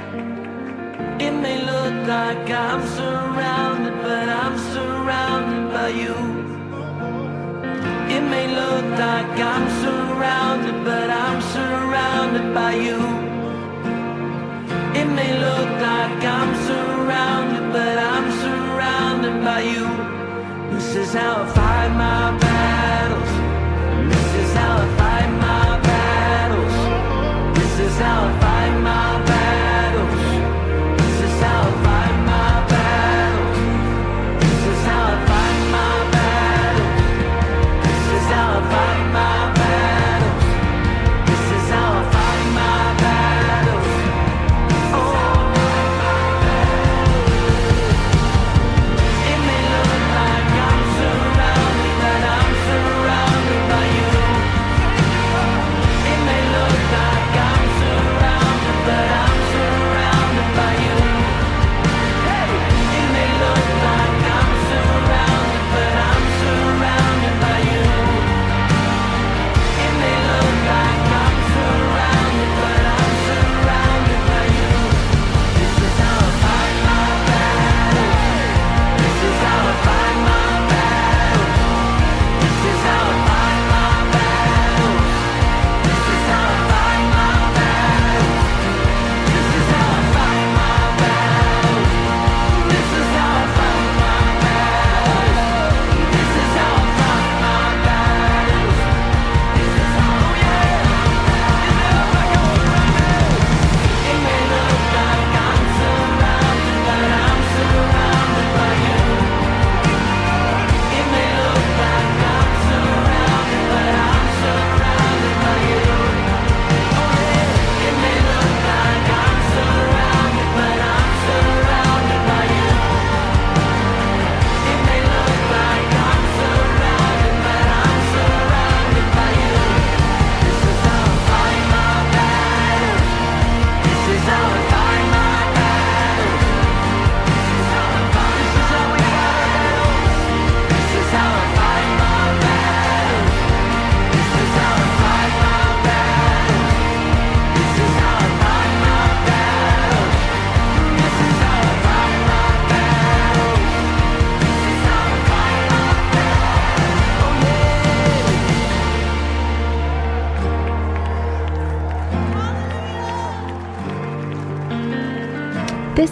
[1.26, 6.14] It may look like I'm surrounded, but I'm surrounded by you.
[8.16, 13.00] It may look like I'm surrounded, but I'm surrounded by you.
[15.00, 19.86] It may look like I'm surrounded, but I'm surrounded by you.
[20.74, 22.81] This is how I find my balance.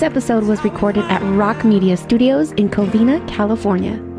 [0.01, 4.09] This episode was recorded at Rock Media Studios in Covina, California.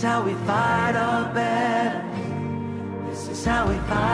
[0.00, 2.10] This is how we fight our battle.
[3.10, 4.09] This is how we fight.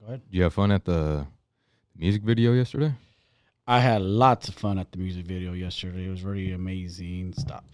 [0.00, 0.22] Go ahead.
[0.30, 1.26] You have fun at the
[1.96, 2.92] music video yesterday?
[3.66, 6.06] I had lots of fun at the music video yesterday.
[6.06, 7.34] It was really amazing.
[7.36, 7.64] Stop.